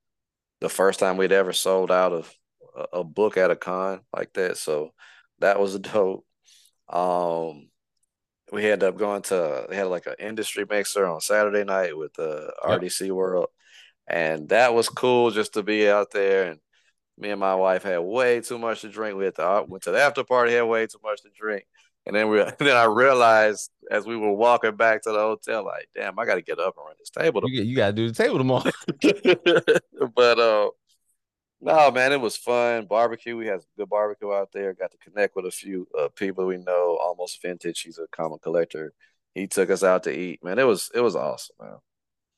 the 0.61 0.69
first 0.69 0.99
time 0.99 1.17
we'd 1.17 1.31
ever 1.31 1.51
sold 1.51 1.91
out 1.91 2.13
of 2.13 2.33
a, 2.77 2.99
a 2.99 3.03
book 3.03 3.35
at 3.35 3.51
a 3.51 3.55
con 3.55 3.99
like 4.15 4.31
that. 4.33 4.57
So 4.57 4.91
that 5.39 5.59
was 5.59 5.75
a 5.75 5.79
dope. 5.79 6.25
Um, 6.87 7.69
we 8.51 8.65
ended 8.65 8.83
up 8.83 8.97
going 8.97 9.21
to 9.23 9.65
they 9.69 9.75
had 9.75 9.87
like 9.87 10.07
an 10.07 10.15
industry 10.19 10.65
mixer 10.69 11.05
on 11.05 11.21
Saturday 11.21 11.63
night 11.63 11.97
with 11.97 12.13
the 12.13 12.51
yep. 12.67 12.81
RDC 12.81 13.11
World, 13.11 13.47
and 14.07 14.49
that 14.49 14.73
was 14.73 14.89
cool 14.89 15.31
just 15.31 15.53
to 15.53 15.63
be 15.63 15.89
out 15.89 16.11
there. 16.11 16.51
And 16.51 16.59
me 17.17 17.29
and 17.29 17.39
my 17.39 17.55
wife 17.55 17.83
had 17.83 17.99
way 17.99 18.41
too 18.41 18.57
much 18.57 18.81
to 18.81 18.89
drink. 18.89 19.17
We 19.17 19.25
had 19.25 19.35
to, 19.35 19.65
went 19.67 19.83
to 19.83 19.91
the 19.91 20.01
after 20.01 20.23
party, 20.23 20.53
had 20.53 20.63
way 20.63 20.85
too 20.85 20.99
much 21.03 21.21
to 21.21 21.29
drink, 21.37 21.63
and 22.05 22.15
then 22.15 22.29
we 22.29 22.37
then 22.59 22.75
I 22.75 22.85
realized 22.85 23.69
as 23.89 24.05
we 24.05 24.17
were 24.17 24.31
walking 24.31 24.75
back 24.75 25.03
to 25.03 25.11
the 25.11 25.19
hotel, 25.19 25.65
like, 25.65 25.89
damn, 25.95 26.17
I 26.17 26.25
got 26.25 26.35
to 26.35 26.41
get 26.41 26.59
up 26.59 26.75
and 26.77 26.85
run 26.85 26.95
this 26.99 27.09
table. 27.09 27.41
You, 27.45 27.63
you 27.63 27.75
got 27.75 27.87
to 27.87 27.93
do 27.93 28.07
the 28.09 28.13
table 28.13 28.37
tomorrow. 28.37 28.71
but 30.15 30.39
uh, 30.39 30.69
no, 31.59 31.91
man, 31.91 32.11
it 32.11 32.21
was 32.21 32.37
fun. 32.37 32.87
Barbecue. 32.87 33.37
We 33.37 33.47
had 33.47 33.59
good 33.77 33.89
barbecue 33.89 34.31
out 34.31 34.49
there. 34.53 34.73
Got 34.73 34.91
to 34.91 34.97
connect 34.97 35.35
with 35.35 35.45
a 35.45 35.51
few 35.51 35.87
uh, 35.99 36.09
people 36.15 36.45
we 36.45 36.57
know. 36.57 36.97
Almost 37.01 37.41
vintage. 37.41 37.81
He's 37.81 37.99
a 37.99 38.07
common 38.11 38.39
collector. 38.41 38.93
He 39.35 39.47
took 39.47 39.69
us 39.69 39.83
out 39.83 40.03
to 40.03 40.17
eat. 40.17 40.43
Man, 40.43 40.59
it 40.59 40.63
was 40.63 40.89
it 40.93 41.01
was 41.01 41.15
awesome, 41.15 41.55
man. 41.61 41.77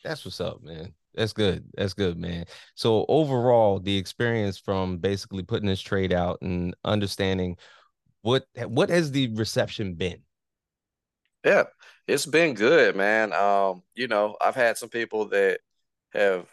That's 0.04 0.26
what's 0.26 0.42
up, 0.42 0.62
man. 0.62 0.94
That's 1.16 1.34
good. 1.34 1.64
That's 1.76 1.94
good, 1.94 2.18
man. 2.18 2.46
So 2.76 3.06
overall, 3.08 3.80
the 3.80 3.96
experience 3.96 4.58
from 4.58 4.98
basically 4.98 5.44
putting 5.44 5.68
this 5.68 5.82
trade 5.82 6.12
out 6.12 6.40
and 6.42 6.76
understanding 6.84 7.58
what 8.24 8.46
what 8.56 8.90
has 8.90 9.12
the 9.12 9.28
reception 9.36 9.94
been? 9.94 10.24
Yeah, 11.46 11.64
it's 12.08 12.26
been 12.26 12.56
good, 12.56 12.96
man. 12.96 13.34
Um, 13.34 13.84
you 13.94 14.08
know, 14.08 14.38
I've 14.42 14.56
had 14.56 14.78
some 14.78 14.90
people 14.90 15.26
that 15.30 15.60
have 16.14 16.48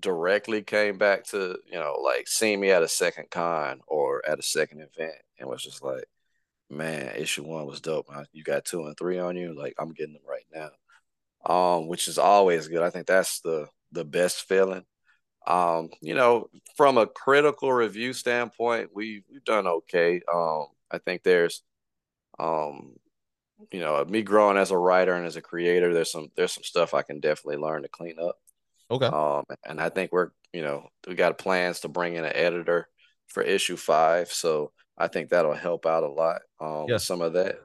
directly 0.00 0.62
came 0.62 0.98
back 0.98 1.24
to 1.24 1.58
you 1.70 1.78
know 1.78 1.94
like 2.02 2.28
seeing 2.28 2.60
me 2.60 2.70
at 2.70 2.82
a 2.82 2.88
second 2.88 3.30
con 3.30 3.80
or 3.86 4.22
at 4.28 4.38
a 4.38 4.42
second 4.42 4.80
event 4.80 5.14
and 5.38 5.48
was 5.48 5.62
just 5.62 5.82
like 5.82 6.04
man 6.68 7.14
issue 7.16 7.44
one 7.44 7.66
was 7.66 7.80
dope 7.80 8.06
man. 8.10 8.26
you 8.32 8.42
got 8.42 8.64
two 8.64 8.84
and 8.86 8.96
three 8.98 9.18
on 9.18 9.36
you 9.36 9.56
like 9.56 9.74
i'm 9.78 9.92
getting 9.92 10.12
them 10.12 10.22
right 10.28 10.44
now 10.52 10.70
um 11.52 11.86
which 11.86 12.08
is 12.08 12.18
always 12.18 12.68
good 12.68 12.82
i 12.82 12.90
think 12.90 13.06
that's 13.06 13.40
the 13.40 13.66
the 13.92 14.04
best 14.04 14.42
feeling 14.48 14.84
um 15.46 15.88
you 16.02 16.14
know 16.14 16.48
from 16.76 16.98
a 16.98 17.06
critical 17.06 17.72
review 17.72 18.12
standpoint 18.12 18.90
we 18.94 19.22
we've 19.30 19.44
done 19.44 19.66
okay 19.66 20.20
um 20.32 20.66
i 20.90 20.98
think 20.98 21.22
there's 21.22 21.62
um 22.38 22.94
you 23.72 23.80
know 23.80 24.04
me 24.04 24.22
growing 24.22 24.56
as 24.56 24.70
a 24.70 24.78
writer 24.78 25.14
and 25.14 25.26
as 25.26 25.36
a 25.36 25.42
creator 25.42 25.92
there's 25.94 26.12
some 26.12 26.28
there's 26.36 26.52
some 26.52 26.64
stuff 26.64 26.94
i 26.94 27.02
can 27.02 27.20
definitely 27.20 27.56
learn 27.56 27.82
to 27.82 27.88
clean 27.88 28.16
up 28.20 28.36
Okay. 28.90 29.06
Um, 29.06 29.44
and 29.64 29.80
I 29.80 29.88
think 29.88 30.12
we're, 30.12 30.30
you 30.52 30.62
know, 30.62 30.88
we 31.06 31.14
got 31.14 31.38
plans 31.38 31.80
to 31.80 31.88
bring 31.88 32.14
in 32.14 32.24
an 32.24 32.34
editor 32.34 32.88
for 33.28 33.42
issue 33.42 33.76
five. 33.76 34.32
So 34.32 34.72
I 34.96 35.08
think 35.08 35.28
that'll 35.28 35.54
help 35.54 35.86
out 35.86 36.04
a 36.04 36.08
lot. 36.08 36.42
Um, 36.60 36.86
yeah. 36.88 36.98
some 36.98 37.20
of 37.20 37.32
that. 37.34 37.56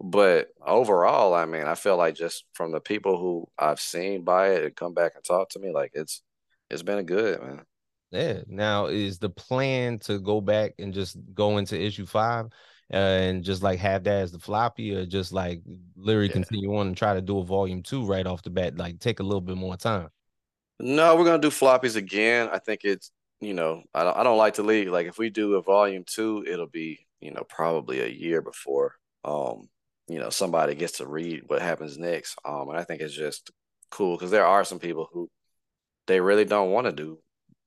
But 0.00 0.48
overall, 0.64 1.34
I 1.34 1.44
mean, 1.44 1.64
I 1.64 1.74
feel 1.74 1.96
like 1.96 2.14
just 2.14 2.44
from 2.52 2.70
the 2.70 2.80
people 2.80 3.18
who 3.18 3.48
I've 3.58 3.80
seen 3.80 4.22
buy 4.22 4.50
it 4.50 4.64
and 4.64 4.76
come 4.76 4.94
back 4.94 5.12
and 5.16 5.24
talk 5.24 5.50
to 5.50 5.58
me, 5.58 5.72
like 5.72 5.90
it's 5.94 6.22
it's 6.70 6.82
been 6.82 6.98
a 6.98 7.02
good 7.02 7.42
man. 7.42 7.62
Yeah. 8.10 8.40
Now 8.46 8.86
is 8.86 9.18
the 9.18 9.30
plan 9.30 9.98
to 10.00 10.18
go 10.18 10.40
back 10.40 10.74
and 10.78 10.94
just 10.94 11.16
go 11.34 11.58
into 11.58 11.80
issue 11.80 12.06
five 12.06 12.46
uh, 12.92 12.96
and 12.96 13.44
just 13.44 13.62
like 13.62 13.78
have 13.80 14.04
that 14.04 14.22
as 14.22 14.32
the 14.32 14.38
floppy, 14.38 14.94
or 14.94 15.04
just 15.04 15.32
like 15.32 15.60
literally 15.96 16.28
yeah. 16.28 16.32
continue 16.32 16.74
on 16.76 16.88
and 16.88 16.96
try 16.96 17.14
to 17.14 17.20
do 17.20 17.38
a 17.38 17.44
volume 17.44 17.82
two 17.82 18.04
right 18.04 18.26
off 18.26 18.42
the 18.42 18.50
bat, 18.50 18.76
like 18.78 18.98
take 18.98 19.20
a 19.20 19.22
little 19.22 19.40
bit 19.40 19.56
more 19.56 19.76
time. 19.76 20.08
No, 20.80 21.16
we're 21.16 21.24
gonna 21.24 21.38
do 21.38 21.50
floppies 21.50 21.96
again. 21.96 22.48
I 22.50 22.58
think 22.58 22.80
it's 22.84 23.10
you 23.40 23.52
know 23.52 23.82
I 23.94 24.04
don't 24.04 24.16
I 24.16 24.22
don't 24.22 24.38
like 24.38 24.54
to 24.54 24.62
leave. 24.62 24.90
Like 24.90 25.06
if 25.06 25.18
we 25.18 25.28
do 25.28 25.54
a 25.54 25.62
volume 25.62 26.04
two, 26.06 26.44
it'll 26.46 26.66
be 26.66 27.06
you 27.20 27.32
know 27.32 27.44
probably 27.48 28.00
a 28.00 28.06
year 28.06 28.40
before 28.40 28.94
um 29.24 29.68
you 30.06 30.20
know 30.20 30.30
somebody 30.30 30.74
gets 30.74 30.98
to 30.98 31.06
read 31.06 31.42
what 31.46 31.60
happens 31.60 31.98
next. 31.98 32.38
Um, 32.44 32.70
and 32.70 32.78
I 32.78 32.84
think 32.84 33.02
it's 33.02 33.14
just 33.14 33.50
cool 33.90 34.16
because 34.16 34.30
there 34.30 34.46
are 34.46 34.64
some 34.64 34.78
people 34.78 35.08
who 35.12 35.28
they 36.06 36.20
really 36.20 36.46
don't 36.46 36.70
want 36.70 36.86
to 36.86 36.92
do 36.92 37.18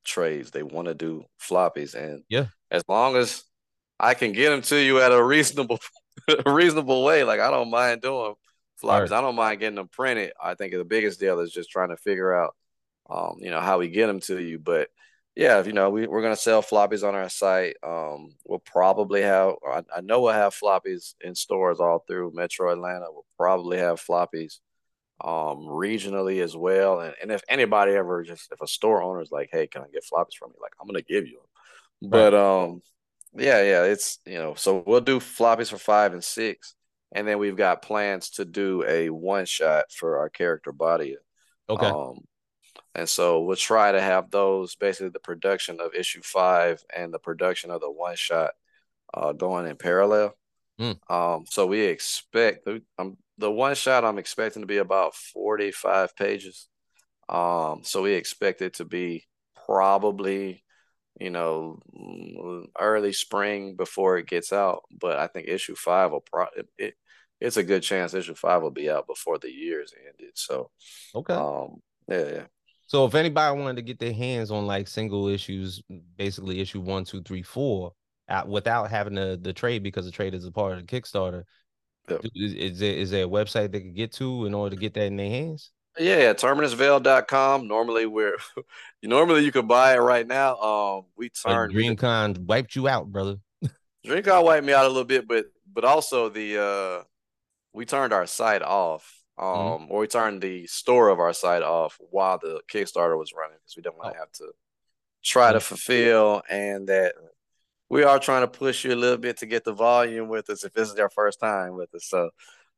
trades. 0.04 0.52
They 0.52 0.64
want 0.64 0.88
to 0.88 0.94
do 0.94 1.26
floppies, 1.40 1.96
and 1.96 2.24
yeah, 2.30 2.48
as 2.70 2.84
long 2.88 3.16
as 3.16 3.44
I 4.00 4.14
can 4.14 4.32
get 4.32 4.50
them 4.50 4.62
to 4.64 4.78
you 4.78 5.02
at 5.02 5.12
a 5.12 5.24
reasonable 5.24 5.80
reasonable 6.46 7.04
way, 7.04 7.24
like 7.24 7.40
I 7.40 7.52
don't 7.52 7.70
mind 7.70 8.02
doing 8.02 8.36
floppies. 8.82 9.10
Right. 9.10 9.12
I 9.12 9.22
don't 9.22 9.36
mind 9.36 9.60
getting 9.60 9.76
them 9.76 9.90
printed. 9.90 10.34
I 10.42 10.56
think 10.56 10.74
the 10.74 10.84
biggest 10.84 11.20
deal 11.20 11.40
is 11.40 11.52
just 11.52 11.70
trying 11.70 11.90
to 11.90 11.98
figure 11.98 12.34
out 12.34 12.56
um, 13.12 13.38
you 13.40 13.52
know, 13.52 13.60
how 13.60 13.78
we 13.78 13.90
get 13.90 14.08
them 14.08 14.22
to 14.22 14.42
you. 14.42 14.58
But 14.58 14.90
yeah, 15.36 15.64
you 15.64 15.74
know, 15.74 15.90
we, 15.90 16.08
we're 16.08 16.22
going 16.22 16.36
to 16.36 16.42
sell 16.42 16.62
floppies 16.62 17.08
on 17.08 17.16
our 17.16 17.30
site. 17.30 17.76
Um, 17.84 18.36
we'll 18.46 18.60
probably 18.60 19.22
have, 19.22 19.56
I, 19.68 19.84
I, 19.96 20.02
know 20.02 20.22
we'll 20.22 20.34
have 20.34 20.56
floppies 20.56 21.16
in 21.22 21.36
stores 21.36 21.80
all 21.80 22.04
through 22.08 22.32
Metro 22.34 22.72
Atlanta. 22.72 23.06
We'll 23.10 23.26
probably 23.38 23.78
have 23.78 24.02
floppies 24.02 24.60
um, 25.23 25.67
regionally 25.67 26.41
as 26.41 26.55
well. 26.55 26.99
And, 26.99 27.13
and 27.21 27.31
if 27.31 27.41
anybody 27.47 27.93
ever 27.93 28.23
just 28.23 28.51
if 28.51 28.62
a 28.62 28.67
store 28.67 29.03
owner 29.03 29.21
is 29.21 29.31
like, 29.31 29.49
hey, 29.51 29.67
can 29.67 29.84
I 29.84 29.86
get 29.91 30.05
floppies 30.12 30.36
from 30.38 30.51
you? 30.55 30.62
Like, 30.62 30.73
I'm 30.79 30.88
gonna 30.88 31.01
give 31.01 31.27
you 31.27 31.39
them. 32.01 32.10
But 32.10 32.34
right. 32.34 32.63
um, 32.63 32.81
yeah, 33.34 33.62
yeah, 33.62 33.84
it's 33.84 34.19
you 34.25 34.38
know, 34.38 34.55
so 34.55 34.84
we'll 34.86 35.01
do 35.01 35.19
floppies 35.19 35.69
for 35.69 35.77
five 35.77 36.13
and 36.13 36.23
six, 36.23 36.75
and 37.12 37.27
then 37.27 37.38
we've 37.39 37.57
got 37.57 37.81
plans 37.81 38.31
to 38.31 38.45
do 38.45 38.84
a 38.88 39.10
one 39.10 39.45
shot 39.45 39.86
for 39.91 40.17
our 40.17 40.29
character 40.29 40.71
body. 40.71 41.17
Okay. 41.69 41.86
Um, 41.86 42.19
and 42.95 43.07
so 43.07 43.41
we'll 43.43 43.55
try 43.55 43.91
to 43.91 44.01
have 44.01 44.31
those 44.31 44.75
basically 44.75 45.10
the 45.10 45.19
production 45.19 45.79
of 45.79 45.93
issue 45.93 46.21
five 46.21 46.84
and 46.95 47.13
the 47.13 47.19
production 47.19 47.71
of 47.71 47.79
the 47.79 47.91
one 47.91 48.15
shot 48.15 48.51
uh, 49.13 49.31
going 49.34 49.67
in 49.67 49.77
parallel. 49.77 50.36
Mm. 50.79 50.97
Um, 51.10 51.45
so 51.49 51.67
we 51.67 51.81
expect 51.81 52.67
um, 52.97 53.17
the 53.38 53.52
one 53.52 53.76
shot 53.76 54.06
I'm 54.06 54.20
expecting 54.20 54.62
to 54.62 54.67
be 54.67 54.78
about 54.78 55.15
45 55.15 56.15
pages. 56.15 56.67
Um, 57.30 57.82
so 57.84 58.02
we 58.02 58.13
expect 58.13 58.62
it 58.62 58.76
to 58.76 58.86
be 58.86 59.26
probably, 59.65 60.63
you 61.20 61.30
know, 61.30 61.80
early 62.80 63.13
spring 63.13 63.76
before 63.76 64.17
it 64.17 64.28
gets 64.28 64.52
out. 64.52 64.84
But 64.91 65.17
I 65.17 65.28
think 65.28 65.48
issue 65.48 65.76
five 65.76 66.12
will 66.12 66.22
probably 66.22 66.63
it, 66.78 66.96
it's 67.39 67.58
a 67.58 67.63
good 67.63 67.82
chance 67.82 68.13
issue 68.13 68.36
five 68.36 68.62
will 68.62 68.72
be 68.72 68.89
out 68.89 69.08
before 69.08 69.39
the 69.39 69.52
year's 69.52 69.94
ended. 69.98 70.32
So 70.36 70.70
okay, 71.15 71.34
um, 71.34 71.82
yeah, 72.08 72.30
yeah. 72.30 72.44
So 72.88 73.06
if 73.06 73.15
anybody 73.15 73.58
wanted 73.58 73.78
to 73.78 73.82
get 73.82 74.00
their 74.00 74.13
hands 74.13 74.52
on 74.52 74.67
like 74.67 74.88
single 74.88 75.30
issues, 75.30 75.82
basically 76.17 76.60
issue 76.60 76.82
one, 76.82 77.06
two, 77.06 77.22
three, 77.22 77.41
four, 77.41 77.94
out, 78.28 78.50
without 78.50 78.89
having 78.89 79.15
the 79.15 79.39
the 79.41 79.54
trade 79.54 79.84
because 79.84 80.06
the 80.06 80.12
trade 80.12 80.34
is 80.34 80.46
a 80.46 80.52
part 80.52 80.74
of 80.74 80.86
the 80.86 81.02
Kickstarter, 81.02 81.44
Yep. 82.12 82.32
Is, 82.36 82.54
is, 82.54 82.80
there 82.80 82.93
is 82.93 83.12
there 83.12 83.26
a 83.26 83.30
website 83.30 83.71
they 83.71 83.82
could 83.82 83.95
get 83.95 84.12
to 84.13 84.45
in 84.45 84.54
order 84.54 84.76
to 84.76 84.80
get 84.80 84.93
that 84.95 85.06
in 85.06 85.17
their 85.17 85.30
hands? 85.30 85.71
Yeah, 86.00 86.34
terminusveil.com. 86.34 87.67
Normally 87.67 88.06
we're 88.06 88.38
normally 89.04 89.43
you 89.43 89.52
could 89.52 89.67
buy 89.67 89.93
it 89.93 90.00
right 90.00 90.26
now. 90.26 90.58
Um 90.58 91.06
we 91.15 91.30
turned 91.30 91.74
DreamCon 91.74 92.39
wiped 92.39 92.76
you 92.76 92.88
out, 92.88 93.12
brother. 93.12 93.38
DreamCon 94.06 94.43
wiped 94.43 94.65
me 94.65 94.74
out 94.74 94.86
a 94.86 94.88
little 94.88 95.04
bit, 95.04 95.28
but 95.28 95.45
but 95.71 95.84
also 95.84 96.30
the 96.30 96.62
uh 96.62 97.04
we 97.74 97.86
turned 97.86 98.13
our 98.13 98.28
site 98.28 98.62
off. 98.62 99.21
Mm-hmm. 99.39 99.60
Um 99.60 99.82
mm-hmm. 99.82 99.91
or 99.91 100.00
we 100.02 100.08
turned 100.08 100.41
the 100.41 100.67
store 100.67 101.10
of 101.10 101.19
our 101.19 101.34
site 101.34 101.63
off 101.63 101.97
while 102.10 102.38
the 102.38 102.62
Kickstarter 102.71 103.17
was 103.17 103.34
running 103.34 103.58
because 103.58 103.76
we 103.76 103.84
didn't 103.84 103.97
want 103.97 104.13
to 104.13 104.17
oh. 104.17 104.19
have 104.19 104.32
to 104.34 104.52
try 105.24 105.54
to 105.54 105.60
fulfill 105.60 106.41
and 106.50 106.88
that 106.88 107.13
we 107.91 108.04
are 108.04 108.19
trying 108.19 108.41
to 108.41 108.47
push 108.47 108.86
you 108.86 108.93
a 108.93 108.95
little 108.95 109.17
bit 109.17 109.36
to 109.36 109.45
get 109.45 109.65
the 109.65 109.73
volume 109.73 110.30
with 110.30 110.49
us 110.49 110.63
if 110.63 110.71
this 110.71 110.89
is 110.89 110.97
your 110.97 111.10
first 111.10 111.41
time 111.41 111.75
with 111.75 111.93
us. 111.93 112.06
So, 112.06 112.30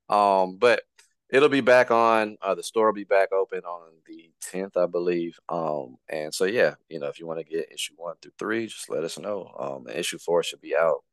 um, 0.10 0.58
but 0.58 0.82
it'll 1.30 1.50
be 1.50 1.62
back 1.62 1.92
on. 1.92 2.36
Uh, 2.42 2.56
the 2.56 2.64
store 2.64 2.88
will 2.88 2.94
be 2.94 3.04
back 3.04 3.32
open 3.32 3.60
on 3.60 3.92
the 4.08 4.32
10th, 4.52 4.76
I 4.76 4.88
believe. 4.88 5.40
Um, 5.50 5.98
and 6.10 6.34
so 6.34 6.46
yeah, 6.46 6.74
you 6.90 7.00
know, 7.00 7.10
if 7.10 7.20
you 7.20 7.28
want 7.28 7.38
to 7.38 7.46
get 7.46 7.72
issue 7.72 7.94
one 7.96 8.16
through 8.24 8.32
three, 8.40 8.66
just 8.66 8.90
let 8.90 9.04
us 9.04 9.20
know. 9.20 9.52
Um, 9.60 9.88
issue 9.88 10.18
four 10.18 10.42
should 10.42 10.62
be 10.62 10.76
out 10.76 11.04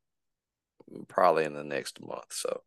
probably 1.07 1.43
in 1.43 1.53
the 1.53 1.63
next 1.63 2.01
month. 2.01 2.31
So. 2.31 2.63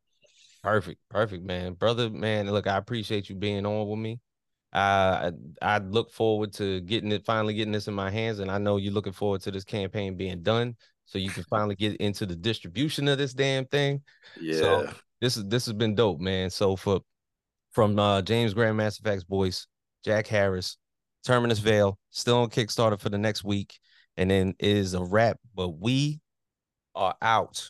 Perfect, 0.62 1.00
perfect, 1.10 1.44
man, 1.44 1.72
brother, 1.72 2.10
man. 2.10 2.48
Look, 2.48 2.68
I 2.68 2.76
appreciate 2.76 3.28
you 3.28 3.34
being 3.34 3.66
on 3.66 3.88
with 3.88 3.98
me. 3.98 4.20
I, 4.72 5.32
I 5.60 5.78
look 5.78 6.10
forward 6.12 6.52
to 6.54 6.80
getting 6.80 7.12
it, 7.12 7.24
finally 7.24 7.54
getting 7.54 7.72
this 7.72 7.86
in 7.86 7.94
my 7.94 8.10
hands, 8.10 8.38
and 8.38 8.50
I 8.50 8.58
know 8.58 8.76
you're 8.76 8.92
looking 8.92 9.12
forward 9.12 9.40
to 9.42 9.50
this 9.50 9.62
campaign 9.62 10.16
being 10.16 10.42
done 10.42 10.76
so 11.04 11.18
you 11.18 11.30
can 11.30 11.44
finally 11.44 11.74
get 11.74 11.96
into 11.96 12.26
the 12.26 12.36
distribution 12.36 13.08
of 13.08 13.18
this 13.18 13.34
damn 13.34 13.66
thing. 13.66 14.02
Yeah. 14.40 14.56
So 14.56 14.88
this 15.20 15.36
is 15.36 15.44
this 15.46 15.66
has 15.66 15.74
been 15.74 15.94
dope, 15.94 16.20
man. 16.20 16.50
So 16.50 16.76
for 16.76 17.00
from 17.72 17.98
uh, 17.98 18.22
James 18.22 18.54
Grandmaster 18.54 19.02
FAQs 19.02 19.26
Boyce, 19.26 19.66
Jack 20.04 20.26
Harris, 20.26 20.76
Terminus 21.24 21.58
Veil, 21.58 21.98
still 22.10 22.38
on 22.38 22.50
Kickstarter 22.50 23.00
for 23.00 23.08
the 23.08 23.18
next 23.18 23.44
week, 23.44 23.78
and 24.16 24.30
then 24.30 24.54
it 24.58 24.76
is 24.76 24.94
a 24.94 25.02
wrap. 25.02 25.38
But 25.54 25.70
we 25.70 26.20
are 26.94 27.14
out. 27.20 27.68